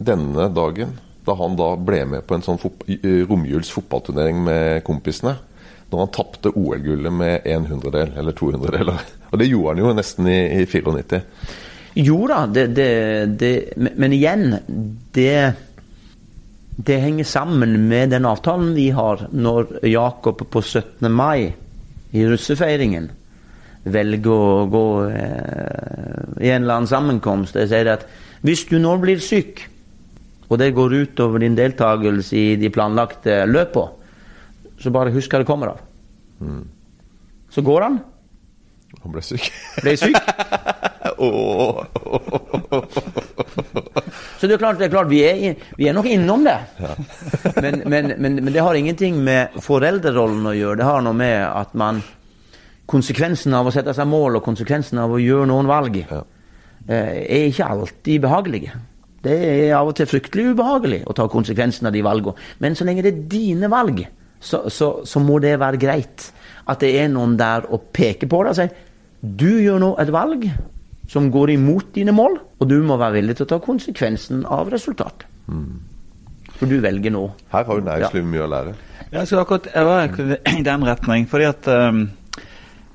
denne 0.00 0.48
dagen 0.56 0.96
da 1.26 1.36
han 1.38 1.56
da 1.60 1.74
ble 1.76 2.02
med 2.14 2.24
på 2.26 2.38
en 2.38 2.44
sånn 2.44 2.58
fot 2.58 2.86
romjuls 3.28 3.70
fotballturnering 3.70 4.40
med 4.46 4.80
kompisene 4.86 5.36
når 5.92 6.00
han 6.00 6.12
tapte 6.16 6.54
OL-gullet 6.56 7.12
med 7.12 7.46
en 7.52 7.66
hundredel 7.68 8.14
eller 8.16 8.32
to 8.32 8.48
hundredeler. 8.48 9.02
Og 9.30 9.36
det 9.40 9.50
gjorde 9.50 9.74
han 9.74 9.82
jo 9.82 9.92
nesten 9.96 10.30
i, 10.32 10.38
i 10.62 10.64
94. 10.64 11.20
Jo 12.00 12.22
da, 12.30 12.46
det, 12.48 12.66
det, 12.72 12.88
det, 13.36 13.52
men 13.76 14.14
igjen 14.16 14.46
det, 15.12 15.52
det 16.86 16.98
henger 16.98 17.24
sammen 17.28 17.74
med 17.88 18.10
den 18.10 18.26
avtalen 18.26 18.72
vi 18.74 18.88
har 18.90 19.26
når 19.30 19.84
Jakob 19.86 20.40
på 20.50 20.62
17. 20.62 21.10
mai 21.12 21.52
i 22.12 22.24
russefeiringen 22.26 23.10
velger 23.84 24.32
å 24.32 24.66
gå 24.70 24.86
eh, 25.10 26.42
i 26.42 26.50
en 26.50 26.62
eller 26.62 26.76
annen 26.76 26.90
sammenkomst 26.90 27.58
Jeg 27.58 27.70
sier 27.72 27.90
at 27.94 28.06
hvis 28.42 28.64
du 28.70 28.78
nå 28.82 28.96
blir 28.98 29.22
syk, 29.22 29.62
og 30.48 30.58
det 30.58 30.72
går 30.74 30.96
utover 31.04 31.42
din 31.42 31.54
deltakelse 31.54 32.36
i 32.36 32.56
de 32.58 32.70
planlagte 32.74 33.44
løpene, 33.46 34.00
så 34.82 34.90
bare 34.90 35.14
husk 35.14 35.30
hva 35.30 35.42
det 35.42 35.46
kommer 35.46 35.70
av. 35.76 35.82
Mm. 36.42 36.64
Så 37.54 37.62
går 37.62 37.86
han. 37.86 38.00
Han 39.04 39.14
ble 39.14 39.22
syk. 39.22 39.46
Ble 39.78 39.94
syk. 40.00 40.18
oh. 41.18 41.82
så 44.38 44.46
det 44.46 44.54
er 44.54 44.60
klart, 44.62 44.78
det 44.78 44.86
er 44.86 44.92
klart 44.92 45.10
vi, 45.10 45.22
er, 45.26 45.54
vi, 45.76 45.88
er, 45.88 45.96
nok 45.96 46.08
innom 46.10 46.44
det. 46.46 46.58
Ja. 46.78 46.94
men, 47.64 47.82
men, 47.86 48.12
men, 48.16 48.38
men, 48.38 48.52
det 48.52 48.62
har 48.62 48.78
ingenting 48.78 49.18
med 49.24 49.56
foreldrerollen 49.62 50.46
å 50.50 50.56
gjøre. 50.56 50.80
Det 50.82 50.88
har 50.88 51.04
noe 51.04 51.16
med 51.16 51.38
at 51.46 51.74
man 51.78 52.02
Konsekvensen 52.92 53.54
av 53.54 53.68
å 53.68 53.72
sette 53.72 53.92
seg 53.94 54.08
mål 54.10 54.40
og 54.40 54.42
konsekvensen 54.44 54.98
av 55.00 55.12
å 55.14 55.20
gjøre 55.22 55.46
noen 55.48 55.68
valg 55.70 55.94
ja. 56.02 56.18
Eh, 56.90 57.20
er 57.22 57.44
ikke 57.46 57.68
alltid 57.70 58.24
behagelige. 58.24 58.72
Det 59.22 59.36
er 59.38 59.76
av 59.78 59.92
og 59.92 59.94
til 59.96 60.08
fryktelig 60.10 60.48
ubehagelig 60.50 61.04
å 61.06 61.14
ta 61.14 61.28
konsekvensen 61.30 61.86
av 61.86 61.94
de 61.94 62.02
valgene. 62.02 62.34
Men 62.58 62.74
så 62.74 62.84
lenge 62.84 63.04
det 63.06 63.12
er 63.12 63.20
dine 63.30 63.70
valg, 63.70 64.02
så, 64.42 64.64
så, 64.66 64.88
så 65.06 65.22
må 65.22 65.38
det 65.40 65.54
være 65.62 65.78
greit. 65.80 66.26
At 66.66 66.82
det 66.82 66.90
er 66.98 67.06
noen 67.12 67.36
der 67.38 67.68
og 67.70 67.92
peker 67.94 68.26
på 68.30 68.42
det 68.42 68.52
og 68.52 68.58
sier 68.58 68.74
du 69.22 69.62
gjør 69.62 69.78
nå 69.78 69.92
et 70.02 70.10
valg 70.10 70.48
som 71.12 71.28
går 71.32 71.54
imot 71.58 71.92
dine 71.94 72.14
mål, 72.16 72.38
og 72.60 72.68
du 72.70 72.78
må 72.86 72.96
være 72.96 73.18
villig 73.18 73.36
til 73.36 73.46
å 73.46 73.52
ta 73.52 73.60
konsekvensen 73.62 74.46
av 74.48 74.70
resultatet. 74.72 75.26
For 76.56 76.70
du 76.70 76.78
velger 76.80 77.12
nå. 77.12 77.26
Her 77.52 77.66
har 77.68 77.78
jo 77.78 77.84
næringslivet 77.84 78.32
mye 78.32 78.44
å 78.44 78.50
lære. 78.52 78.74
Jeg 79.12 79.28
skal 79.28 79.42
akkurat 79.42 79.68
jeg 79.74 79.88
var 79.88 80.18
i 80.56 80.62
den 80.64 80.84
retning. 80.88 81.26
fordi 81.28 81.48
at 81.50 81.68
um, 81.68 82.04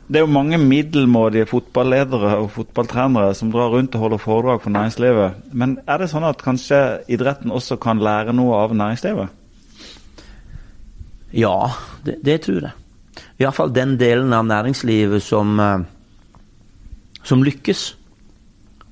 det 0.07 0.21
er 0.21 0.23
jo 0.23 0.31
mange 0.31 0.57
middelmådige 0.57 1.49
fotballedere 1.51 2.37
og 2.39 2.51
fotballtrenere 2.55 3.35
som 3.35 3.51
drar 3.51 3.73
rundt 3.73 3.95
og 3.95 4.01
holder 4.05 4.23
foredrag 4.23 4.61
for 4.63 4.71
næringslivet. 4.71 5.43
Men 5.51 5.77
er 5.83 5.99
det 5.99 6.09
sånn 6.13 6.25
at 6.25 6.41
kanskje 6.41 6.79
idretten 7.11 7.51
også 7.51 7.75
kan 7.83 7.99
lære 7.99 8.33
noe 8.33 8.55
av 8.63 8.73
næringslivet? 8.73 9.35
Ja, 11.35 11.73
det, 12.07 12.21
det 12.23 12.39
tror 12.47 12.69
jeg. 12.69 12.73
Iallfall 13.43 13.75
den 13.75 13.97
delen 13.99 14.31
av 14.33 14.47
næringslivet 14.47 15.21
som, 15.21 15.59
eh, 15.59 15.83
som 17.27 17.43
lykkes. 17.43 17.96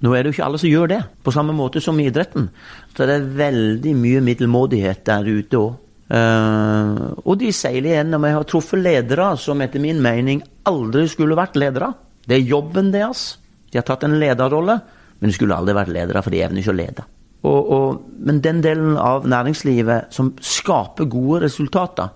Nå 0.04 0.12
er 0.12 0.24
det 0.24 0.32
jo 0.32 0.36
ikke 0.36 0.48
alle 0.50 0.60
som 0.60 0.70
gjør 0.70 0.92
det, 0.92 1.00
på 1.24 1.34
samme 1.34 1.56
måte 1.56 1.82
som 1.84 2.00
i 2.00 2.10
idretten. 2.10 2.50
Så 2.92 3.08
det 3.08 3.16
er 3.16 3.34
veldig 3.40 3.94
mye 3.98 4.24
middelmådighet 4.26 5.06
der 5.08 5.30
ute 5.30 5.62
òg. 5.62 5.74
Uh, 6.06 7.16
og 7.26 7.40
de 7.42 7.50
seiler 7.56 7.96
gjennom. 7.96 8.28
Jeg 8.28 8.38
har 8.38 8.46
truffet 8.50 8.82
ledere 8.82 9.32
som 9.42 9.62
etter 9.66 9.82
min 9.82 10.02
mening 10.04 10.44
aldri 10.70 11.08
skulle 11.10 11.38
vært 11.38 11.58
ledere. 11.58 11.94
Det 12.28 12.38
er 12.38 12.52
jobben 12.52 12.92
deres. 12.94 13.40
De 13.72 13.80
har 13.80 13.88
tatt 13.88 14.06
en 14.06 14.20
lederrolle, 14.22 14.78
men 15.20 15.32
de 15.32 15.36
skulle 15.36 15.56
aldri 15.58 15.74
vært 15.78 15.94
ledere, 15.96 16.22
for 16.22 16.34
de 16.34 16.44
evner 16.46 16.62
ikke 16.62 16.76
å 16.76 16.78
lede. 16.78 17.08
Og, 17.46 17.72
og, 17.74 18.04
men 18.26 18.42
den 18.42 18.62
delen 18.66 19.00
av 19.02 19.26
næringslivet 19.30 20.14
som 20.14 20.32
skaper 20.42 21.10
gode 21.10 21.42
resultater, 21.48 22.12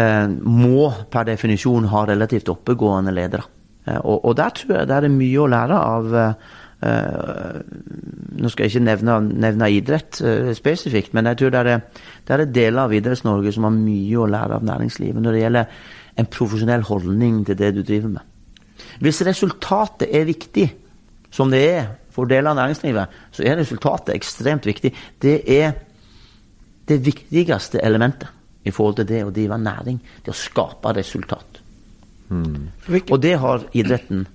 uh, 0.00 0.26
må 0.42 0.90
per 1.12 1.28
definisjon 1.30 1.86
ha 1.92 2.02
relativt 2.10 2.50
oppegående 2.50 3.14
ledere. 3.14 3.46
Uh, 3.86 4.00
og, 4.00 4.16
og, 4.24 4.34
der 4.40 4.56
tror 4.56 4.76
jeg 4.80 4.90
det 4.90 4.98
er 4.98 5.14
mye 5.14 5.44
å 5.44 5.52
lære 5.54 5.84
av 5.92 6.18
Uh, 6.20 6.58
nå 6.80 8.48
skal 8.48 8.64
jeg 8.64 8.72
ikke 8.72 8.84
nevne, 8.86 9.18
nevne 9.44 9.68
idrett 9.68 10.20
uh, 10.24 10.50
spesifikt, 10.56 11.12
men 11.16 11.28
jeg 11.28 11.36
tror 11.40 11.52
det 11.52 11.60
er, 11.60 11.82
det 12.24 12.36
er 12.36 12.44
deler 12.48 12.86
av 12.86 12.94
Idretts-Norge 12.96 13.52
som 13.52 13.66
har 13.68 13.74
mye 13.74 14.20
å 14.20 14.28
lære 14.30 14.56
av 14.56 14.64
næringslivet 14.64 15.20
når 15.20 15.36
det 15.36 15.42
gjelder 15.42 15.82
en 16.20 16.30
profesjonell 16.32 16.86
holdning 16.88 17.42
til 17.48 17.58
det 17.60 17.74
du 17.76 17.82
driver 17.84 18.14
med. 18.16 18.24
Hvis 19.04 19.20
resultatet 19.28 20.08
er 20.08 20.24
viktig, 20.28 20.66
som 21.30 21.52
det 21.52 21.60
er 21.68 21.92
for 22.10 22.28
deler 22.30 22.50
av 22.50 22.58
næringslivet, 22.58 23.20
så 23.36 23.44
er 23.46 23.60
resultatet 23.60 24.16
ekstremt 24.16 24.66
viktig. 24.66 24.90
Det 25.22 25.36
er 25.52 25.76
det 26.88 26.98
viktigste 27.06 27.84
elementet 27.84 28.32
i 28.64 28.72
forhold 28.74 28.98
til 28.98 29.08
det 29.08 29.20
å 29.24 29.34
drive 29.34 29.60
næring. 29.60 30.00
Det 30.24 30.32
å 30.32 30.36
skape 30.36 30.96
resultat. 30.96 31.60
Mm. 32.30 32.70
Og 33.10 33.16
det 33.22 33.36
har 33.42 33.68
idretten. 33.76 34.26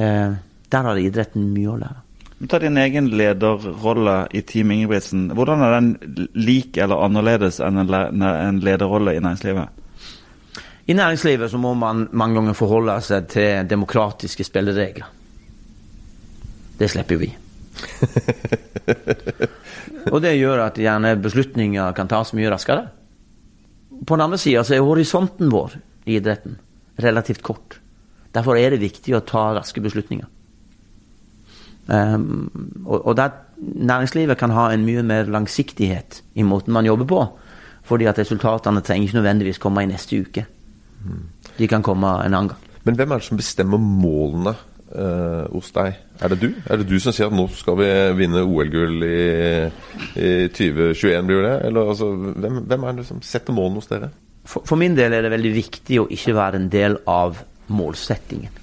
Uh, 0.00 0.36
der 0.70 0.86
har 0.86 1.00
idretten 1.00 1.50
mye 1.54 1.72
å 1.72 1.80
lære. 1.80 2.00
Ta 2.48 2.58
din 2.62 2.78
egen 2.80 3.10
lederrolle 3.12 4.22
i 4.32 4.40
Team 4.48 4.70
Ingebrigtsen. 4.72 5.26
Hvordan 5.36 5.60
er 5.60 5.74
den 5.76 6.28
lik 6.32 6.78
eller 6.80 7.02
annerledes 7.04 7.60
enn 7.60 7.82
en 7.82 8.62
lederrolle 8.64 9.12
i 9.16 9.20
næringslivet? 9.20 9.76
I 10.88 10.96
næringslivet 10.96 11.52
så 11.52 11.60
må 11.60 11.74
man 11.76 12.06
mange 12.16 12.38
ganger 12.40 12.56
forholde 12.56 12.96
seg 13.04 13.28
til 13.30 13.68
demokratiske 13.68 14.46
spilleregler. 14.48 15.12
Det 16.80 16.88
slipper 16.88 17.20
vi. 17.20 17.28
og 20.12 20.18
det 20.24 20.32
gjør 20.38 20.64
at 20.64 20.80
gjerne 20.80 21.12
beslutninger 21.20 21.92
kan 21.96 22.08
tas 22.08 22.32
mye 22.34 22.50
raskere. 22.50 22.88
På 24.00 24.16
den 24.16 24.24
andre 24.24 24.40
sida 24.40 24.64
så 24.64 24.78
er 24.78 24.84
horisonten 24.86 25.52
vår 25.52 25.76
i 26.08 26.16
idretten 26.16 26.56
relativt 27.04 27.44
kort. 27.44 27.78
Derfor 28.32 28.56
er 28.56 28.72
det 28.72 28.80
viktig 28.80 29.12
å 29.16 29.24
ta 29.26 29.50
raske 29.58 29.82
beslutninger. 29.84 30.26
Um, 31.90 32.50
og, 32.86 33.06
og 33.06 33.16
der 33.16 33.30
næringslivet 33.60 34.38
kan 34.38 34.52
ha 34.54 34.70
en 34.70 34.84
mye 34.86 35.02
mer 35.02 35.28
langsiktighet 35.30 36.22
i 36.34 36.42
måten 36.46 36.72
man 36.72 36.86
jobber 36.86 37.04
på. 37.04 37.20
Fordi 37.82 38.06
at 38.06 38.18
resultatene 38.18 38.80
trenger 38.80 39.08
ikke 39.08 39.18
nødvendigvis 39.18 39.58
komme 39.58 39.82
i 39.82 39.90
neste 39.90 40.20
uke. 40.20 40.46
De 41.58 41.68
kan 41.68 41.82
komme 41.82 42.06
en 42.06 42.34
annen 42.34 42.52
gang. 42.52 42.60
Men 42.84 42.94
hvem 42.96 43.10
er 43.10 43.20
det 43.20 43.26
som 43.26 43.40
bestemmer 43.40 43.80
målene 43.80 44.54
uh, 44.94 45.50
hos 45.52 45.72
deg? 45.74 45.98
Er 46.20 46.32
det 46.32 46.40
du? 46.40 46.48
Er 46.66 46.80
det 46.80 46.88
du 46.88 46.96
som 47.00 47.12
sier 47.16 47.28
at 47.28 47.36
nå 47.36 47.48
skal 47.56 47.76
vi 47.80 47.90
vinne 48.20 48.44
OL-gull 48.44 49.04
i, 49.04 49.20
i 50.14 50.30
2021, 50.48 51.26
blir 51.26 51.44
det? 51.44 51.54
Eller 51.68 51.92
altså, 51.92 52.12
hvem, 52.14 52.62
hvem, 52.70 52.84
er 52.84 53.00
det 53.00 53.06
som 53.08 53.22
setter 53.24 53.56
målene 53.56 53.82
hos 53.82 53.90
dere? 53.90 54.12
For, 54.44 54.64
for 54.64 54.80
min 54.80 54.96
del 54.96 55.12
er 55.16 55.26
det 55.26 55.34
veldig 55.34 55.52
viktig 55.56 56.00
å 56.00 56.08
ikke 56.12 56.36
være 56.36 56.60
en 56.60 56.70
del 56.72 57.00
av 57.10 57.42
målsettingen 57.70 58.59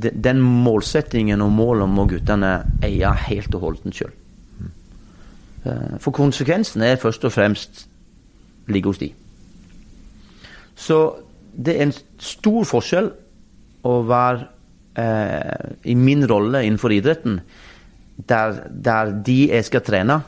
den 0.00 0.40
målsettingen 0.40 1.42
og 1.44 1.52
målet 1.52 1.90
må 1.90 2.06
guttene 2.10 2.54
eie 2.84 3.10
helt 3.26 3.54
og 3.54 3.66
holdent 3.68 3.98
sjøl. 3.98 4.12
Eh, 5.64 5.96
for 6.00 6.14
konsekvensen 6.16 6.82
er 6.84 7.00
først 7.00 7.24
og 7.24 7.32
fremst 7.32 7.86
ligge 8.68 8.90
hos 8.90 9.00
de. 9.00 9.10
Så 10.74 10.98
det 11.54 11.76
er 11.76 11.86
en 11.86 11.96
stor 12.18 12.64
forskjell 12.66 13.10
å 13.84 13.94
være 14.08 14.48
eh, 14.98 15.74
i 15.90 15.94
min 15.98 16.24
rolle 16.28 16.64
innenfor 16.64 16.94
idretten, 16.96 17.40
der, 18.16 18.60
der 18.70 19.12
de 19.26 19.38
jeg 19.50 19.66
skal 19.66 19.84
trene, 19.84 20.20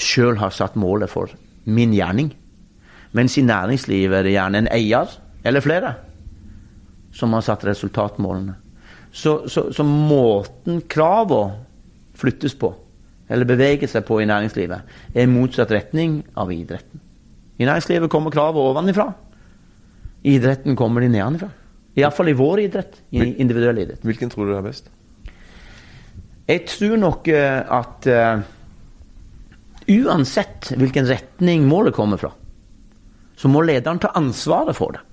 sjøl 0.00 0.38
har 0.40 0.52
satt 0.54 0.78
målet 0.80 1.10
for 1.12 1.32
min 1.68 1.92
gjerning. 1.96 2.30
Mens 3.16 3.36
i 3.38 3.44
næringslivet 3.44 4.20
er 4.20 4.26
det 4.26 4.36
gjerne 4.36 4.62
en 4.62 4.70
eier, 4.72 5.12
eller 5.44 5.64
flere, 5.64 5.94
som 7.12 7.32
har 7.34 7.44
satt 7.44 7.64
resultatmålene. 7.66 8.54
Så, 9.12 9.48
så, 9.50 9.68
så 9.74 9.84
måten 9.86 10.82
kravene 10.90 11.66
flyttes 12.20 12.54
på, 12.58 12.70
eller 13.30 13.48
beveger 13.48 13.88
seg 13.90 14.04
på 14.06 14.20
i 14.20 14.28
næringslivet, 14.28 14.92
er 15.14 15.24
i 15.24 15.30
motsatt 15.30 15.72
retning 15.72 16.20
av 16.38 16.52
idretten. 16.52 17.00
I 17.60 17.66
næringslivet 17.68 18.10
kommer 18.12 18.32
kravene 18.32 18.70
ovenfra. 18.70 19.08
I 20.22 20.36
idretten 20.36 20.76
kommer 20.76 21.04
de 21.04 21.10
nedenfra. 21.12 21.50
Iallfall 21.98 22.30
i 22.30 22.36
vår 22.36 22.62
idrett. 22.66 23.00
I 23.10 23.24
individuell 23.42 23.82
idrett. 23.82 24.04
Hvilken 24.06 24.30
tror 24.32 24.48
du 24.48 24.54
er 24.56 24.64
best? 24.64 24.88
Jeg 26.50 26.64
tror 26.66 26.96
nok 26.98 27.28
uh, 27.30 27.78
at 27.80 28.08
uh, 28.10 28.42
uansett 29.90 30.72
hvilken 30.78 31.08
retning 31.08 31.66
målet 31.68 31.94
kommer 31.94 32.20
fra, 32.20 32.32
så 33.38 33.48
må 33.48 33.62
lederen 33.64 34.00
ta 34.02 34.10
ansvaret 34.18 34.76
for 34.76 34.96
det. 34.96 35.04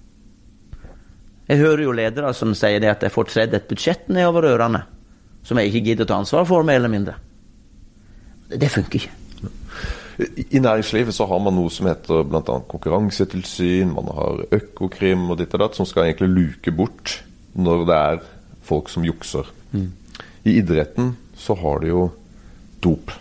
Jeg 1.48 1.62
hører 1.62 1.86
jo 1.86 1.96
ledere 1.96 2.34
som 2.36 2.54
sier 2.58 2.82
det 2.84 2.92
at 2.92 3.04
de 3.06 3.12
får 3.14 3.32
tredd 3.32 3.56
et 3.56 3.68
budsjett 3.70 4.10
nedover 4.12 4.50
ørene 4.52 4.84
som 5.48 5.60
jeg 5.62 5.72
ikke 5.72 5.86
gidder 5.86 6.08
å 6.08 6.10
ta 6.10 6.20
ansvar 6.20 6.48
for, 6.48 6.66
mer 6.68 6.82
eller 6.82 6.92
mindre. 6.92 7.16
Det 8.52 8.68
funker 8.72 9.00
ikke. 9.00 9.14
I 10.50 10.60
næringslivet 10.60 11.14
så 11.14 11.28
har 11.30 11.40
man 11.44 11.56
noe 11.56 11.72
som 11.72 11.88
heter 11.88 12.26
bl.a. 12.28 12.42
konkurransetilsyn, 12.72 13.94
man 13.94 14.10
har 14.18 14.42
Økokrim 14.58 15.28
og 15.30 15.38
ditt 15.40 15.54
og 15.56 15.62
datt, 15.62 15.78
som 15.78 15.88
skal 15.88 16.08
egentlig 16.08 16.34
luke 16.34 16.74
bort 16.76 17.20
når 17.58 17.86
det 17.88 18.00
er 18.10 18.24
folk 18.68 18.92
som 18.92 19.06
jukser. 19.08 19.48
Mm. 19.72 19.92
I 20.50 20.58
idretten 20.60 21.14
så 21.38 21.56
har 21.62 21.84
de 21.84 21.94
jo 21.94 22.08
dop. 22.84 23.14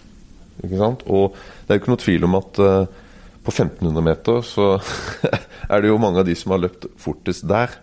Ikke 0.64 0.80
sant? 0.80 1.04
Og 1.06 1.36
det 1.36 1.74
er 1.74 1.78
jo 1.78 1.84
ikke 1.84 1.94
noe 1.94 2.02
tvil 2.02 2.26
om 2.26 2.38
at 2.40 2.62
uh, 2.64 3.04
på 3.46 3.52
1500 3.52 4.02
meter 4.08 4.40
så 4.46 4.70
er 5.70 5.84
det 5.84 5.92
jo 5.92 6.00
mange 6.02 6.24
av 6.24 6.26
de 6.26 6.34
som 6.38 6.56
har 6.56 6.64
løpt 6.64 6.88
fortest 6.98 7.46
der, 7.46 7.76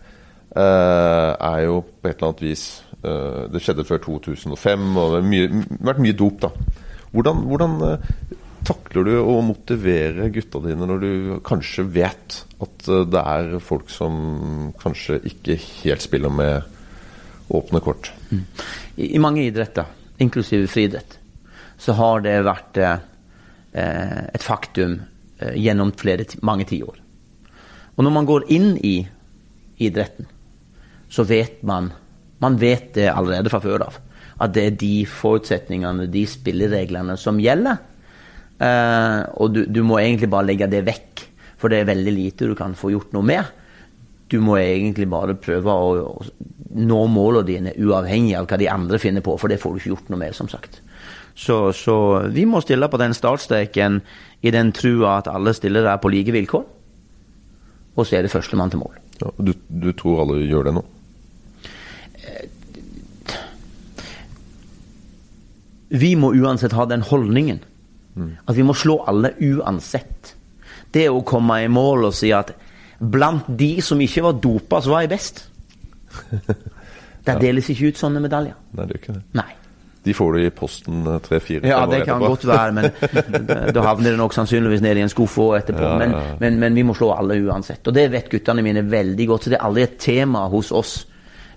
er 0.61 1.59
jo 1.65 1.79
på 1.81 2.09
et 2.09 2.15
eller 2.17 2.29
annet 2.29 2.43
vis 2.45 2.63
eh, 3.01 3.43
Det 3.49 3.61
skjedde 3.63 3.85
før 3.87 4.01
2005, 4.03 4.87
og 5.01 5.15
det 5.15 5.21
har 5.23 5.63
vært 5.89 6.01
mye 6.03 6.17
dop, 6.17 6.41
da. 6.43 6.51
Hvordan, 7.13 7.43
hvordan 7.49 7.75
eh, 7.87 8.11
takler 8.67 9.07
du 9.09 9.15
å 9.19 9.39
motivere 9.45 10.29
gutta 10.33 10.61
dine 10.63 10.87
når 10.89 11.01
du 11.01 11.09
kanskje 11.45 11.85
vet 11.93 12.37
at 12.63 12.85
det 13.11 13.23
er 13.23 13.57
folk 13.63 13.89
som 13.91 14.71
kanskje 14.79 15.19
ikke 15.27 15.57
helt 15.83 16.05
spiller 16.05 16.31
med 16.33 16.69
åpne 17.53 17.81
kort? 17.83 18.11
Mm. 18.31 18.45
I, 18.95 19.09
I, 19.15 19.21
mange 19.21 19.43
idretter, 19.45 19.89
inklusive 20.23 20.69
friidrett, 20.71 21.17
så 21.77 21.95
har 21.97 22.23
det 22.25 22.37
vært 22.45 22.79
eh, 22.81 22.97
et 23.73 24.43
faktum 24.43 24.99
eh, 25.39 25.57
gjennom 25.59 25.93
flere, 25.99 26.27
mange 26.45 26.67
tiår. 26.69 27.01
Og 27.93 28.05
når 28.05 28.15
man 28.15 28.29
går 28.29 28.47
inn 28.53 28.71
i 28.81 28.95
idretten, 29.83 30.29
så 31.13 31.25
vet 31.29 31.61
man 31.63 31.91
Man 32.43 32.57
vet 32.59 32.89
det 32.97 33.05
allerede 33.07 33.47
fra 33.47 33.61
før 33.63 33.85
av. 33.85 33.97
At 34.43 34.51
det 34.51 34.63
er 34.65 34.73
de 34.75 35.05
forutsetningene, 35.07 36.09
de 36.11 36.25
spillereglene, 36.27 37.13
som 37.15 37.37
gjelder. 37.39 37.77
Uh, 38.59 39.23
og 39.39 39.53
du, 39.55 39.61
du, 39.63 39.79
må 39.87 40.01
egentlig 40.01 40.27
bare 40.33 40.49
legge 40.49 40.67
det 40.67 40.81
vekk, 40.83 41.23
for 41.55 41.71
det 41.71 41.79
er 41.79 41.87
veldig 41.87 42.13
lite 42.17 42.49
du 42.49 42.51
kan 42.59 42.75
få 42.75 42.91
gjort 42.91 43.15
noe 43.15 43.23
med. 43.29 43.53
Du 44.27 44.41
må 44.43 44.57
egentlig 44.59 45.07
bare 45.07 45.37
prøve 45.39 45.71
å, 45.71 45.93
å 46.03 46.75
nå 46.83 46.99
målene 47.13 47.47
dine 47.47 47.73
uavhengig 47.79 48.35
av 48.35 48.49
hva 48.49 48.59
de 48.59 48.67
andre 48.73 48.99
finner 48.99 49.23
på, 49.23 49.37
for 49.39 49.47
det 49.47 49.61
får 49.61 49.71
du 49.71 49.79
ikke 49.79 49.93
gjort 49.93 50.11
noe 50.11 50.21
med, 50.25 50.35
som 50.35 50.51
sagt. 50.51 50.81
Så, 51.35 51.71
så 51.77 51.95
vi 52.33 52.43
må 52.49 52.61
stille 52.61 52.89
på 52.91 52.99
den 53.01 53.15
startstreken 53.15 54.01
i 54.43 54.51
den 54.53 54.73
trua 54.75 55.19
at 55.21 55.31
alle 55.31 55.55
stiller 55.55 55.85
der 55.85 56.01
på 56.01 56.11
like 56.11 56.35
vilkår. 56.35 56.67
Og 57.93 58.09
så 58.09 58.17
er 58.17 58.25
det 58.25 58.33
førstemann 58.33 58.73
til 58.73 58.81
mål. 58.81 58.99
Ja, 59.21 59.31
du, 59.37 59.53
du 59.53 59.91
tror 59.97 60.23
alle 60.25 60.41
gjør 60.43 60.69
det 60.69 60.75
nå? 60.77 60.83
Vi 65.93 66.15
må 66.17 66.33
uansett 66.33 66.73
ha 66.73 66.85
den 66.89 67.05
holdningen. 67.05 67.61
At 68.45 68.55
vi 68.57 68.65
må 68.65 68.75
slå 68.77 68.99
alle 69.09 69.33
uansett. 69.41 70.35
Det 70.93 71.07
å 71.09 71.23
komme 71.25 71.63
i 71.63 71.69
mål 71.71 72.09
og 72.09 72.13
si 72.17 72.29
at 72.33 72.53
blant 73.01 73.47
de 73.57 73.75
som 73.81 74.01
ikke 74.01 74.23
var 74.27 74.37
dopa, 74.41 74.81
så 74.81 74.93
var 74.93 75.05
jeg 75.05 75.13
best. 75.15 75.43
Der 77.25 77.39
deles 77.39 77.69
ikke 77.71 77.89
ut 77.93 77.99
sånne 77.99 78.21
medaljer. 78.23 78.55
Nei, 78.75 78.85
det 78.85 78.97
gjør 78.97 79.01
ikke 79.01 79.15
det. 79.15 79.23
Nei. 79.39 79.51
De 80.03 80.11
får 80.11 80.33
du 80.35 80.39
i 80.43 80.49
posten 80.51 81.05
eh, 81.07 81.19
tre-fire 81.23 81.69
Ja, 81.71 81.77
det 81.87 82.01
kan 82.03 82.19
godt 82.19 82.43
være, 82.43 82.73
men 82.75 82.89
da 83.75 83.85
havner 83.85 84.11
det 84.11 84.19
nok 84.19 84.33
sannsynligvis 84.35 84.83
ned 84.83 84.99
i 84.99 85.05
en 85.05 85.11
skuff 85.13 85.37
òg 85.39 85.53
etterpå. 85.61 85.85
Ja, 85.87 85.93
Men, 86.01 86.11
ja, 86.17 86.23
ja. 86.27 86.35
men, 86.41 86.57
men 86.59 86.75
vi 86.75 86.83
må 86.83 86.95
slå 86.97 87.13
alle 87.15 87.37
uansett. 87.39 87.79
Og 87.87 87.95
det 87.95 88.09
vet 88.11 88.27
guttene 88.33 88.65
mine 88.65 88.83
veldig 88.91 89.27
godt, 89.31 89.47
så 89.47 89.53
det 89.53 89.59
er 89.61 89.65
aldri 89.69 89.85
et 89.87 89.95
tema 90.03 90.43
hos 90.51 90.73
oss 90.75 90.93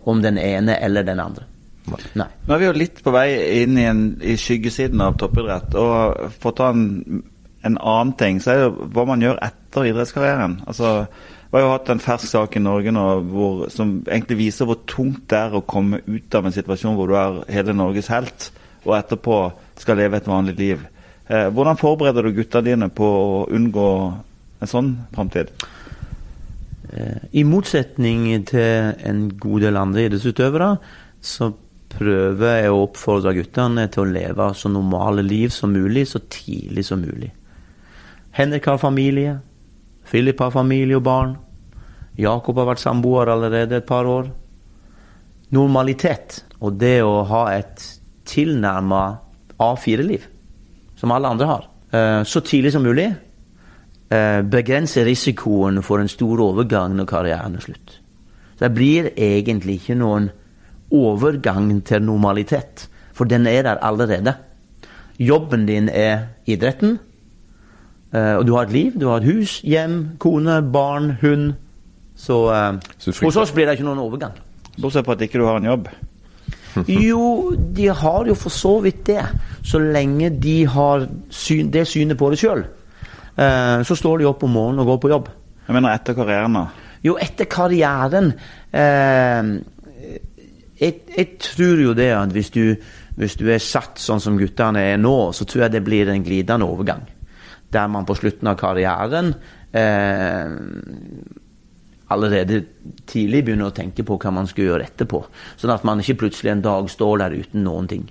om 0.07 0.23
den 0.23 0.39
ene 0.39 0.79
eller 0.79 1.03
den 1.09 1.19
andre. 1.25 1.49
Nei. 1.87 2.27
Nå 2.47 2.55
er 2.55 2.61
vi 2.61 2.67
jo 2.67 2.75
litt 2.77 3.01
på 3.05 3.13
vei 3.15 3.29
inn 3.63 3.79
i, 3.79 3.87
en, 3.87 4.03
i 4.23 4.35
skyggesiden 4.41 5.03
av 5.05 5.19
toppidrett. 5.21 5.77
Og 5.79 6.33
for 6.41 6.51
å 6.53 6.59
ta 6.59 6.73
en, 6.75 7.23
en 7.67 7.79
annen 7.79 8.13
ting, 8.19 8.41
så 8.43 8.53
er 8.53 8.61
det 8.61 8.67
jo 8.67 8.91
hva 8.97 9.07
man 9.13 9.23
gjør 9.23 9.39
etter 9.47 9.91
idrettskarrieren. 9.93 10.61
Altså, 10.67 11.07
vi 11.47 11.59
har 11.59 11.65
jo 11.65 11.73
hatt 11.77 11.93
en 11.95 12.03
fersk 12.03 12.33
sak 12.33 12.59
i 12.59 12.63
Norge 12.63 12.93
nå 12.95 13.05
hvor, 13.31 13.67
som 13.73 14.01
egentlig 14.03 14.41
viser 14.43 14.69
hvor 14.69 14.83
tungt 14.91 15.29
det 15.31 15.39
er 15.39 15.55
å 15.55 15.65
komme 15.69 16.03
ut 16.07 16.35
av 16.35 16.49
en 16.49 16.57
situasjon 16.57 16.99
hvor 16.99 17.11
du 17.11 17.17
er 17.21 17.39
hele 17.55 17.77
Norges 17.77 18.11
helt, 18.13 18.51
og 18.87 18.97
etterpå 18.99 19.39
skal 19.79 20.01
leve 20.03 20.19
et 20.19 20.31
vanlig 20.31 20.57
liv. 20.59 20.83
Eh, 21.27 21.49
hvordan 21.55 21.79
forbereder 21.79 22.27
du 22.27 22.35
gutta 22.37 22.63
dine 22.67 22.91
på 22.91 23.07
å 23.07 23.39
unngå 23.55 23.89
en 24.63 24.71
sånn 24.71 24.93
framtid? 25.15 25.55
Eh, 26.93 27.23
I 27.41 27.47
motsetning 27.47 28.29
til 28.47 28.93
en 29.07 29.29
god 29.39 29.67
del 29.67 29.79
andre 29.81 30.07
idrettsutøvere, 30.07 30.75
så 31.23 31.51
prøver 31.93 32.61
jeg 32.61 32.73
å 32.73 32.83
oppfordre 32.85 33.35
guttene 33.37 33.87
til 33.93 34.05
å 34.05 34.11
leve 34.11 34.49
så 34.55 34.71
normale 34.73 35.25
liv 35.25 35.53
som 35.55 35.73
mulig, 35.73 36.07
så 36.11 36.21
tidlig 36.31 36.85
som 36.89 37.01
mulig. 37.01 37.31
Henrik 38.37 38.67
har 38.69 38.79
familie. 38.79 39.39
Philip 40.07 40.41
har 40.41 40.53
familie 40.55 40.99
og 40.99 41.05
barn. 41.07 41.37
Jakob 42.21 42.59
har 42.61 42.71
vært 42.71 42.83
samboer 42.83 43.33
allerede 43.33 43.81
et 43.81 43.89
par 43.89 44.09
år. 44.09 44.29
Normalitet 45.57 46.43
og 46.61 46.77
det 46.81 46.99
å 47.05 47.23
ha 47.29 47.45
et 47.55 47.83
tilnærma 48.27 49.03
A4-liv, 49.63 50.25
som 50.99 51.13
alle 51.13 51.31
andre 51.33 51.47
har, 51.47 51.69
eh, 51.93 52.23
så 52.25 52.41
tidlig 52.41 52.73
som 52.73 52.83
mulig, 52.83 53.15
begrenser 54.07 54.51
begrense 54.51 55.03
risikoen 55.05 55.83
for 55.83 55.99
en 55.99 56.09
stor 56.09 56.39
overgang 56.39 56.95
når 56.95 57.07
karrieren 57.11 57.57
er 57.57 57.61
slutt. 57.65 57.97
Så 58.55 58.61
det 58.61 58.75
blir 58.75 59.11
egentlig 59.17 59.81
ikke 59.81 59.97
noen 59.99 60.31
overgang 60.93 61.85
til 61.85 62.03
normalitet, 62.03 62.89
for 63.13 63.25
den 63.25 63.47
er 63.47 63.63
der 63.63 63.83
allerede. 63.83 64.35
Jobben 65.19 65.67
din 65.67 65.89
er 65.89 66.27
idretten, 66.47 66.99
eh, 68.13 68.35
og 68.37 68.47
du 68.47 68.55
har 68.55 68.63
et 68.67 68.73
liv. 68.73 68.93
Du 69.01 69.09
har 69.09 69.17
et 69.17 69.25
hus, 69.25 69.61
hjem, 69.65 70.17
kone, 70.19 70.63
barn, 70.73 71.17
hund. 71.23 71.55
Så, 72.17 72.51
eh, 72.53 72.79
Så 72.99 73.25
hos 73.25 73.37
oss 73.37 73.53
blir 73.53 73.67
det 73.67 73.79
ikke 73.79 73.85
noen 73.89 73.99
overgang. 73.99 74.33
Bortsett 74.81 75.05
fra 75.07 75.13
at 75.13 75.21
ikke 75.25 75.39
du 75.41 75.47
har 75.47 75.57
en 75.57 75.65
jobb. 75.73 75.89
Jo, 76.89 77.55
de 77.57 77.87
har 77.89 78.27
jo 78.29 78.35
for 78.35 78.51
så 78.53 78.81
vidt 78.85 79.07
det. 79.07 79.23
Så 79.65 79.79
lenge 79.81 80.29
de 80.31 80.67
har 80.67 81.07
syn, 81.31 81.71
det 81.71 81.87
synet 81.89 82.19
på 82.19 82.29
det 82.31 82.39
sjøl. 82.39 82.67
Eh, 83.37 83.83
så 83.83 83.97
står 83.97 84.19
de 84.19 84.29
opp 84.29 84.45
om 84.45 84.53
morgenen 84.53 84.81
og 84.81 84.87
går 84.87 84.99
på 85.01 85.09
jobb. 85.15 85.31
Jeg 85.67 85.75
mener 85.75 85.95
etter 85.97 86.15
karrieren, 86.15 86.53
da. 86.53 86.67
Jo, 87.05 87.17
etter 87.21 87.49
karrieren 87.49 88.33
eh, 88.73 89.49
jeg, 90.81 91.01
jeg 91.17 91.29
tror 91.41 91.81
jo 91.81 91.95
det 91.97 92.11
at 92.13 92.33
hvis 92.35 92.51
du, 92.55 92.77
hvis 93.17 93.39
du 93.41 93.47
er 93.53 93.63
satt 93.63 94.01
sånn 94.03 94.23
som 94.23 94.39
guttene 94.41 94.83
er 94.93 95.01
nå, 95.01 95.33
så 95.37 95.47
tror 95.49 95.67
jeg 95.67 95.77
det 95.77 95.85
blir 95.87 96.11
en 96.13 96.25
glidende 96.25 96.69
overgang. 96.69 97.07
Der 97.73 97.89
man 97.91 98.07
på 98.09 98.17
slutten 98.19 98.51
av 98.51 98.59
karrieren 98.61 99.33
eh, 99.75 100.53
allerede 102.13 102.61
tidlig 103.09 103.43
begynner 103.47 103.71
å 103.71 103.77
tenke 103.77 104.05
på 104.07 104.19
hva 104.21 104.33
man 104.35 104.49
skal 104.51 104.69
gjøre 104.69 104.87
etterpå. 104.87 105.23
Sånn 105.59 105.75
at 105.75 105.87
man 105.87 106.03
ikke 106.03 106.21
plutselig 106.27 106.53
en 106.53 106.65
dag 106.67 106.91
står 106.93 107.25
der 107.25 107.39
uten 107.41 107.65
noen 107.67 107.91
ting. 107.91 108.05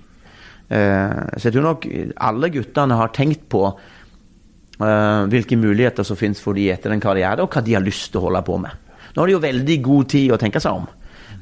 Eh, 0.68 1.22
så 1.36 1.48
jeg 1.48 1.56
tror 1.56 1.68
nok 1.70 1.86
alle 2.26 2.50
guttene 2.52 2.98
har 2.98 3.14
tenkt 3.14 3.46
på 3.52 3.62
eh, 3.70 5.22
hvilke 5.32 5.58
muligheter 5.60 6.06
som 6.06 6.18
finnes 6.18 6.42
for 6.42 6.58
de 6.58 6.68
etter 6.74 6.92
en 6.92 7.02
karriere, 7.02 7.44
og 7.44 7.54
hva 7.54 7.64
de 7.64 7.78
har 7.78 7.84
lyst 7.84 8.10
til 8.10 8.20
å 8.20 8.26
holde 8.28 8.44
på 8.46 8.58
med. 8.66 8.84
Nå 9.14 9.22
har 9.22 9.30
de 9.30 9.36
jo 9.36 9.44
veldig 9.46 9.76
god 9.86 10.10
tid 10.12 10.34
å 10.34 10.40
tenke 10.40 10.60
seg 10.60 10.82
om, 10.82 10.88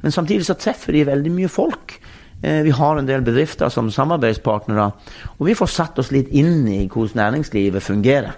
men 0.01 0.13
samtidig 0.13 0.45
så 0.47 0.57
treffer 0.59 0.95
de 0.95 1.05
veldig 1.07 1.31
mye 1.33 1.51
folk. 1.51 1.99
Eh, 2.41 2.61
vi 2.61 2.71
har 2.71 2.97
en 2.97 3.07
del 3.07 3.23
bedrifter 3.25 3.69
som 3.73 3.91
samarbeidspartnere, 3.91 4.89
og 5.37 5.45
vi 5.47 5.55
får 5.57 5.71
satt 5.71 6.01
oss 6.01 6.11
litt 6.13 6.33
inn 6.35 6.67
i 6.67 6.83
hvordan 6.87 7.21
næringslivet 7.21 7.83
fungerer 7.83 8.35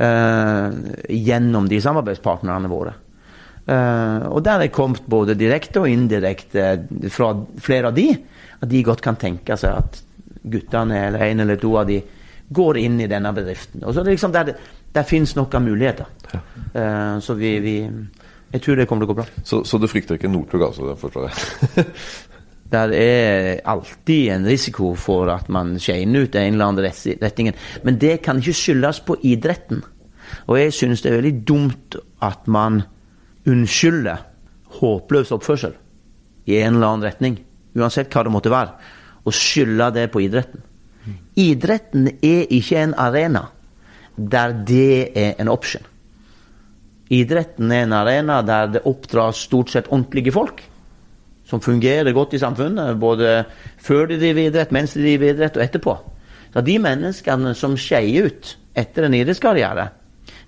uh, 0.00 0.70
gjennom 1.08 1.68
de 1.68 1.80
samarbeidspartnerne 1.82 2.70
våre. 2.70 2.94
Uh, 3.66 4.30
og 4.30 4.44
der 4.46 4.62
er 4.62 4.72
kommet 4.72 5.08
både 5.10 5.34
direkte 5.34 5.82
og 5.82 5.90
indirekte 5.90 6.86
fra 7.10 7.32
flere 7.60 7.90
av 7.90 7.96
de, 7.96 8.12
at 8.60 8.70
de 8.70 8.84
godt 8.86 9.02
kan 9.04 9.18
tenke 9.18 9.56
seg 9.58 9.82
at 9.82 10.02
guttene 10.46 11.08
eller 11.08 11.24
en 11.26 11.42
eller 11.42 11.58
to 11.60 11.72
av 11.80 11.88
de 11.90 11.98
går 12.56 12.78
inn 12.78 13.00
i 13.02 13.10
denne 13.10 13.32
bedriften. 13.34 13.82
Og 13.82 13.90
så 13.90 14.00
er 14.00 14.06
det 14.06 14.14
liksom 14.14 14.34
der, 14.36 14.52
der 14.94 15.08
finnes 15.08 15.34
noen 15.34 15.66
muligheter. 15.66 16.06
Uh, 16.76 17.18
så 17.20 17.34
vi, 17.34 17.56
vi 17.64 17.76
Jeg 18.52 18.62
tror 18.62 18.78
det 18.78 18.86
kommer 18.88 19.04
til 19.04 19.10
å 19.10 19.14
gå 19.14 19.18
bra. 19.18 19.26
Så, 19.44 19.62
så 19.66 19.78
du 19.82 19.88
frykter 19.90 20.18
ikke 20.18 20.30
Northug, 20.30 20.62
altså? 20.68 20.86
Det 20.90 20.98
forstår 21.00 21.28
jeg. 21.28 21.86
Der 22.72 22.92
er 22.98 23.60
alltid 23.68 24.32
en 24.34 24.46
risiko 24.46 24.94
for 24.98 25.30
at 25.30 25.48
man 25.52 25.76
skeiner 25.78 26.26
ut 26.26 26.34
i 26.34 26.40
en 26.42 26.56
eller 26.56 26.72
annen 26.72 26.86
retning. 27.22 27.52
Men 27.86 27.98
det 28.02 28.20
kan 28.26 28.40
ikke 28.42 28.56
skyldes 28.58 29.00
på 29.06 29.18
idretten. 29.22 29.84
Og 30.50 30.58
jeg 30.58 30.74
synes 30.74 31.02
det 31.02 31.12
er 31.12 31.20
veldig 31.20 31.36
dumt 31.46 31.98
at 32.22 32.48
man 32.50 32.82
unnskylder 33.46 34.24
håpløs 34.80 35.30
oppførsel 35.34 35.76
i 36.46 36.58
en 36.58 36.76
eller 36.76 36.88
annen 36.90 37.06
retning, 37.06 37.36
uansett 37.78 38.10
hva 38.10 38.24
det 38.26 38.32
måtte 38.34 38.50
være, 38.50 38.74
og 39.26 39.34
skylder 39.34 39.94
det 39.94 40.08
på 40.14 40.22
idretten. 40.26 40.62
Idretten 41.38 42.08
er 42.22 42.46
ikke 42.50 42.82
en 42.82 42.94
arena 42.98 43.46
der 44.16 44.54
det 44.66 45.12
er 45.18 45.34
en 45.38 45.50
option. 45.52 45.84
Idretten 47.14 47.70
er 47.70 47.84
en 47.84 47.94
arena 47.94 48.40
der 48.42 48.72
det 48.76 48.86
oppdras 48.88 49.44
stort 49.46 49.70
sett 49.70 49.90
ordentlige 49.92 50.34
folk 50.34 50.64
som 51.46 51.62
fungerer 51.62 52.10
godt 52.10 52.34
i 52.34 52.40
samfunnet, 52.42 52.96
både 52.98 53.44
før 53.78 54.08
de 54.10 54.18
driver 54.18 54.48
idrett, 54.48 54.72
mens 54.74 54.96
de 54.96 55.04
driver 55.04 55.30
idrett 55.30 55.58
og 55.58 55.62
etterpå. 55.62 55.94
Så 56.50 56.64
de 56.66 56.74
menneskene 56.82 57.52
som 57.54 57.76
skeier 57.78 58.26
ut 58.26 58.56
etter 58.76 59.06
en 59.06 59.14
idrettskarriere, 59.14 59.86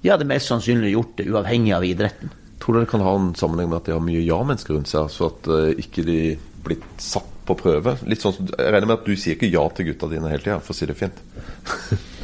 de 0.03 0.11
hadde 0.11 0.27
mest 0.27 0.51
sannsynlig 0.51 0.97
gjort 0.97 1.15
det 1.21 1.29
uavhengig 1.31 1.75
av 1.77 1.87
idretten. 1.87 2.35
Tror 2.59 2.75
du 2.75 2.81
det 2.83 2.91
kan 2.91 3.07
ha 3.07 3.15
en 3.15 3.31
sammenheng 3.39 3.71
med 3.71 3.79
at 3.79 3.87
de 3.87 3.95
har 3.95 4.03
mye 4.03 4.27
ja-mennesker 4.27 4.75
rundt 4.75 4.91
seg, 4.91 5.07
så 5.15 5.31
at 5.31 5.51
eh, 5.55 5.83
ikke 5.85 6.03
de 6.07 6.21
blir 6.67 6.83
satt 6.99 7.31
på 7.47 7.57
prøve? 7.57 7.95
Litt 8.11 8.25
sånn 8.25 8.51
Jeg 8.51 8.73
regner 8.75 8.91
med 8.91 8.99
at 8.99 9.07
du 9.07 9.15
sier 9.15 9.39
ikke 9.39 9.53
ja 9.53 9.63
til 9.71 9.93
gutta 9.93 10.11
dine 10.11 10.33
hele 10.33 10.43
tida, 10.43 10.59
for 10.59 10.75
å 10.75 10.79
si 10.79 10.91
det 10.91 10.99
fint. 10.99 11.23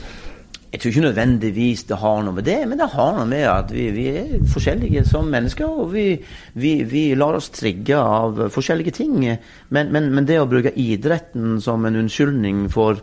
Jeg 0.74 0.80
tror 0.82 0.90
ikke 0.90 1.02
nødvendigvis 1.04 1.82
det 1.86 1.96
har 2.02 2.22
noe 2.26 2.34
med 2.34 2.48
det, 2.48 2.56
men 2.66 2.80
det 2.80 2.88
har 2.96 3.12
noe 3.14 3.28
med 3.30 3.44
at 3.46 3.68
vi, 3.70 3.84
vi 3.94 4.08
er 4.10 4.32
forskjellige 4.50 5.04
som 5.06 5.28
mennesker, 5.30 5.70
og 5.70 5.92
vi, 5.92 6.16
vi, 6.58 6.72
vi 6.90 7.02
lar 7.14 7.38
oss 7.38 7.52
trigge 7.54 7.94
av 7.94 8.48
forskjellige 8.50 8.96
ting. 8.96 9.14
Men, 9.22 9.92
men, 9.94 10.08
men 10.10 10.26
det 10.26 10.40
å 10.42 10.48
bruke 10.50 10.74
idretten 10.74 11.60
som 11.62 11.86
en 11.86 12.00
unnskyldning 12.00 12.64
for 12.74 12.98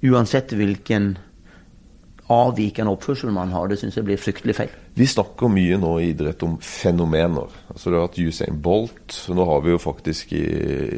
uansett 0.00 0.54
hvilken 0.56 1.12
avvikende 2.30 2.92
oppførsel 2.94 3.32
man 3.34 3.50
har, 3.54 3.66
det 3.68 3.78
syns 3.80 3.96
jeg 3.98 4.06
blir 4.06 4.20
fryktelig 4.20 4.54
feil. 4.56 4.72
Vi 4.94 5.06
snakker 5.08 5.50
mye 5.50 5.78
nå 5.80 5.92
i 5.98 6.10
idrett 6.12 6.42
om 6.46 6.56
fenomener. 6.62 7.50
Altså 7.72 7.90
Du 7.90 7.96
har 7.98 8.06
hatt 8.06 8.18
Usain 8.18 8.60
Bolt. 8.62 9.16
Nå 9.34 9.46
har 9.48 9.62
vi 9.64 9.74
jo 9.74 9.80
faktisk 9.82 10.34
i, 10.38 10.44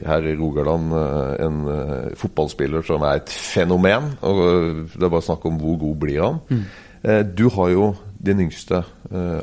her 0.07 0.29
i 0.29 0.37
Rogaland 0.37 0.93
eh, 0.99 1.47
en 1.47 1.61
eh, 1.73 2.15
fotballspiller 2.21 2.85
som 2.87 3.05
er 3.09 3.23
et 3.23 3.33
fenomen. 3.33 4.13
Og 4.21 4.43
eh, 4.47 4.83
Det 4.95 5.07
er 5.07 5.15
bare 5.17 5.29
snakk 5.29 5.47
om 5.49 5.61
hvor 5.61 5.79
god 5.87 6.01
blir 6.05 6.23
han. 6.25 6.65
Eh, 7.03 7.23
du 7.25 7.49
har 7.57 7.73
jo 7.73 7.93
din 8.23 8.45
yngste 8.45 8.85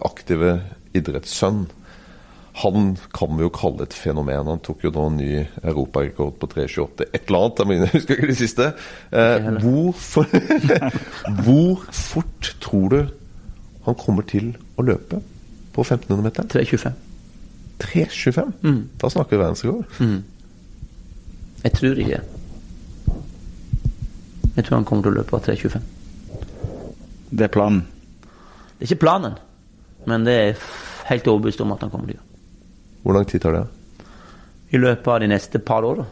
aktive 0.07 0.53
idrettssønn. 0.95 1.65
Han 2.59 2.97
kan 3.15 3.37
vi 3.37 3.45
jo 3.45 3.51
kalle 3.55 3.85
et 3.85 3.95
fenomen. 3.95 4.47
Han 4.49 4.61
tok 4.65 4.83
jo 4.83 4.91
nå 4.91 5.05
en 5.07 5.19
ny 5.19 5.29
europarekord 5.61 6.33
på 6.41 6.49
3,28. 6.51 7.07
Et 7.13 7.29
eller 7.29 7.45
annet. 7.45 7.61
Jeg 7.61 7.69
mener, 7.69 7.85
jeg 7.87 7.95
husker 7.95 8.17
ikke 8.17 8.31
det 8.31 8.39
siste. 8.39 8.71
Eh, 9.11 9.49
hvor, 9.63 9.91
for, 9.95 10.25
hvor 11.45 11.85
fort 11.95 12.55
tror 12.59 12.89
du 12.95 12.99
han 13.85 13.95
kommer 13.99 14.27
til 14.27 14.51
å 14.75 14.85
løpe 14.85 15.21
på 15.75 15.85
1500 15.85 16.25
meter? 16.25 16.49
3.25. 16.51 16.99
3,25? 17.79 18.51
Da 18.99 19.13
snakker 19.13 19.37
vi 19.37 19.43
verdensrekord. 19.43 19.85
Jeg 21.63 21.71
tror 21.77 22.03
ikke 22.03 22.19
det. 22.19 22.23
Jeg 24.55 24.65
tror 24.65 24.75
han 24.75 24.85
kommer 24.85 25.05
til 25.05 25.13
å 25.13 25.19
løpe 25.21 25.39
3.25. 25.47 25.87
Det 27.29 27.45
er 27.45 27.53
planen. 27.53 27.85
Det 28.79 28.83
er 28.83 28.91
ikke 28.91 29.03
planen, 29.05 29.35
men 30.07 30.25
det 30.27 30.33
er 30.33 30.65
helt 31.09 31.27
overbevist 31.27 31.61
om 31.63 31.71
at 31.75 31.83
han 31.83 31.91
kommer 31.91 32.09
til 32.09 32.17
å 32.17 32.19
gjøre. 32.19 32.28
Hvor 33.03 33.15
lang 33.15 33.27
tid 33.27 33.41
tar 33.41 33.55
det? 33.55 33.65
I 34.69 34.77
løpet 34.77 35.07
av 35.07 35.19
de 35.23 35.29
neste 35.31 35.61
par 35.65 35.85
åra 35.87 36.05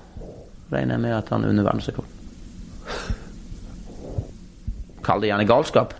regner 0.71 0.95
jeg 0.95 1.03
med 1.03 1.15
at 1.15 1.29
han 1.31 1.43
er 1.43 1.53
under 1.53 1.67
verdensrekord. 1.67 2.13
Kall 5.05 5.23
det 5.23 5.29
gjerne 5.29 5.47
galskap. 5.47 5.93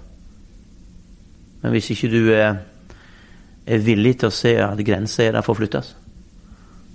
Men 1.61 1.73
hvis 1.73 1.91
ikke 1.93 2.11
du 2.11 2.31
er, 2.35 2.59
er 3.67 3.85
villig 3.85 4.17
til 4.19 4.29
å 4.29 4.35
se 4.35 4.53
at 4.63 4.83
grenser 4.87 5.29
er 5.29 5.37
der 5.37 5.45
for 5.45 5.55
å 5.55 5.59
flyttes, 5.61 5.93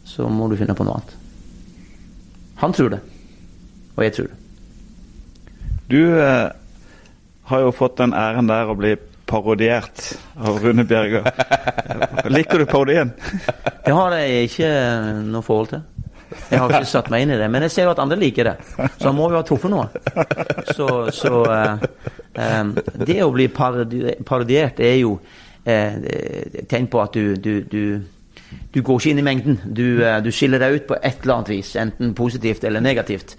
så 0.08 0.28
må 0.28 0.48
du 0.50 0.58
finne 0.60 0.76
på 0.76 0.86
noe 0.86 0.98
annet. 0.98 1.14
Han 2.62 2.74
tror 2.76 2.92
det, 2.92 3.00
og 3.96 4.04
jeg 4.04 4.14
tror 4.16 4.28
det. 4.30 4.38
Du 5.92 6.00
eh, 6.22 6.48
har 7.50 7.64
jo 7.64 7.72
fått 7.74 7.98
den 8.00 8.14
æren 8.16 8.48
der 8.48 8.70
å 8.70 8.76
bli 8.78 8.94
parodiert 9.32 10.12
av 10.36 10.60
Rune 10.60 10.84
Bjerger. 10.84 11.24
Liker 12.28 12.58
du 12.58 12.66
parodien? 12.68 13.12
Det 13.86 13.94
har 13.96 14.14
jeg 14.14 14.50
ikke 14.50 14.68
noe 15.26 15.42
forhold 15.42 15.72
til. 15.72 15.80
Jeg 16.48 16.60
har 16.60 16.72
ikke 16.72 16.88
satt 16.88 17.08
meg 17.12 17.24
inn 17.24 17.32
i 17.34 17.38
det. 17.40 17.48
Men 17.52 17.66
jeg 17.66 17.74
ser 17.74 17.88
jo 17.88 17.92
at 17.94 18.00
andre 18.02 18.18
liker 18.20 18.50
det. 18.50 18.54
Så 18.76 19.08
han 19.08 19.16
må 19.16 19.28
jo 19.32 19.38
ha 19.40 19.44
truffet 19.46 19.72
noe. 19.72 19.88
Så, 20.72 20.86
så 21.12 21.42
eh, 21.50 21.84
eh, 22.40 22.72
Det 23.08 23.18
å 23.24 23.32
bli 23.34 23.48
parodi 23.52 24.14
parodiert 24.28 24.80
er 24.84 24.96
jo 25.00 25.16
eh, 25.64 26.62
tegn 26.70 26.88
på 26.92 27.02
at 27.02 27.18
du, 27.18 27.34
du, 27.36 27.52
du, 27.68 27.82
du 28.72 28.80
går 28.80 29.00
ikke 29.00 29.12
inn 29.12 29.22
i 29.24 29.26
mengden. 29.26 29.60
Du, 29.64 29.84
eh, 30.04 30.20
du 30.24 30.30
skiller 30.32 30.62
deg 30.62 30.78
ut 30.78 30.88
på 30.92 31.00
et 31.00 31.20
eller 31.24 31.40
annet 31.40 31.52
vis, 31.56 31.74
enten 31.80 32.14
positivt 32.16 32.64
eller 32.68 32.84
negativt. 32.84 33.36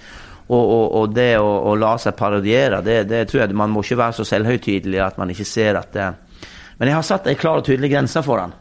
Og, 0.47 0.59
og, 0.59 0.85
og 0.99 1.13
det 1.15 1.37
å, 1.39 1.47
å 1.71 1.75
la 1.79 1.93
seg 2.01 2.15
parodiere, 2.19 2.81
det, 2.83 3.03
det 3.07 3.23
tror 3.29 3.45
jeg 3.45 3.55
man 3.55 3.71
må 3.71 3.83
ikke 3.83 3.99
være 4.01 4.17
så 4.19 4.25
selvhøytidelig 4.27 4.99
at 4.99 5.17
man 5.21 5.31
ikke 5.31 5.47
ser 5.47 5.79
at 5.79 5.93
det 5.95 6.09
Men 6.79 6.89
jeg 6.89 6.97
har 6.97 7.05
satt 7.07 7.27
ei 7.31 7.35
klar 7.39 7.61
og 7.61 7.65
tydelig 7.67 7.91
grense 7.93 8.23
for 8.25 8.41
han. 8.41 8.53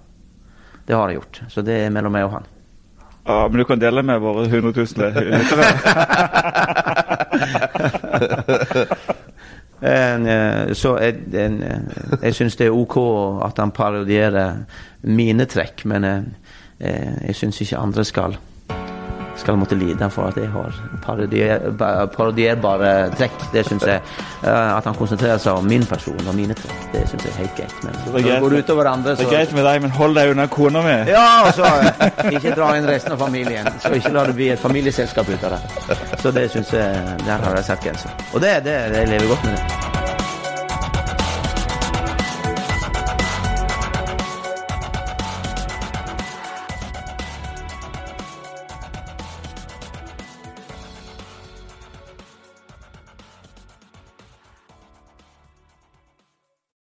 Det 0.86 0.94
har 0.94 1.08
jeg 1.10 1.16
gjort. 1.18 1.40
Så 1.50 1.62
det 1.66 1.78
er 1.86 1.90
mellom 1.90 2.12
meg 2.12 2.26
og 2.28 2.34
han. 2.36 2.46
Ja, 3.26 3.48
men 3.48 3.58
du 3.58 3.64
kan 3.64 3.80
dele 3.80 4.02
med 4.02 4.20
våre 4.20 4.44
100 4.46 4.72
000 4.76 4.86
lyttere. 5.32 5.66
Eh, 9.82 10.72
Så 10.78 10.92
jeg, 11.02 11.16
en, 11.34 11.56
eh, 11.66 11.80
jeg 12.22 12.34
syns 12.36 12.54
det 12.54 12.68
er 12.68 12.76
ok 12.76 12.96
at 13.42 13.58
han 13.58 13.72
parodierer 13.74 14.60
mine 15.10 15.46
trekk, 15.50 15.82
men 15.90 16.04
eh, 16.06 16.20
eh, 16.78 17.16
jeg 17.26 17.34
syns 17.40 17.58
ikke 17.64 17.80
andre 17.82 18.04
skal 18.06 18.36
skal 19.42 19.58
måtte 19.60 19.76
lide 19.78 20.08
for 20.14 20.30
at 20.30 20.38
jeg 20.40 20.48
har 20.54 20.72
parodier, 21.04 21.66
parodierbare 22.16 22.92
trekk. 23.18 23.34
Det 23.52 23.64
syns 23.68 23.84
jeg. 23.86 24.00
eh, 24.42 24.76
At 24.76 24.84
han 24.88 24.94
konsentrerer 24.98 25.38
seg 25.42 25.58
om 25.60 25.66
min 25.68 25.84
person 25.86 26.18
og 26.28 26.34
mine 26.38 26.54
trekk, 26.58 26.86
det 26.92 27.04
syns 27.10 27.26
jeg 27.26 27.32
er 27.34 27.38
helt 27.42 27.56
greit. 27.58 27.76
Men 27.84 27.94
er 27.98 28.16
det 28.16 28.24
greit. 28.26 28.40
går 28.46 28.56
utover 28.62 28.90
andre, 28.92 29.16
Det 29.16 29.26
er 29.26 29.30
greit 29.34 29.52
med 29.58 29.64
deg, 29.68 29.82
men 29.82 29.90
hold 29.98 30.14
deg 30.18 30.30
unna 30.34 30.46
kona 30.48 30.82
mi. 30.86 30.96
Ja, 31.10 31.26
og 31.46 31.52
så 31.58 31.68
ikke 32.30 32.54
dra 32.56 32.72
inn 32.78 32.86
resten 32.88 33.12
av 33.16 33.18
familien. 33.26 33.68
Så 33.82 33.92
ikke 33.98 34.12
la 34.14 34.26
det 34.30 34.36
bli 34.38 34.48
et 34.54 34.62
familieselskap 34.62 35.28
ut 35.28 35.44
av 35.50 35.56
det. 35.58 35.98
Så 36.22 36.30
det 36.32 36.48
syns 36.54 36.72
jeg 36.72 37.18
Der 37.26 37.38
har 37.44 37.54
jeg 37.56 37.64
satt 37.64 37.82
grensa. 37.84 38.08
Og 38.32 38.40
det, 38.40 38.56
det, 38.64 38.78
det 38.94 39.08
lever 39.08 39.34
godt 39.34 39.44
med 39.44 39.58
det. 39.58 40.01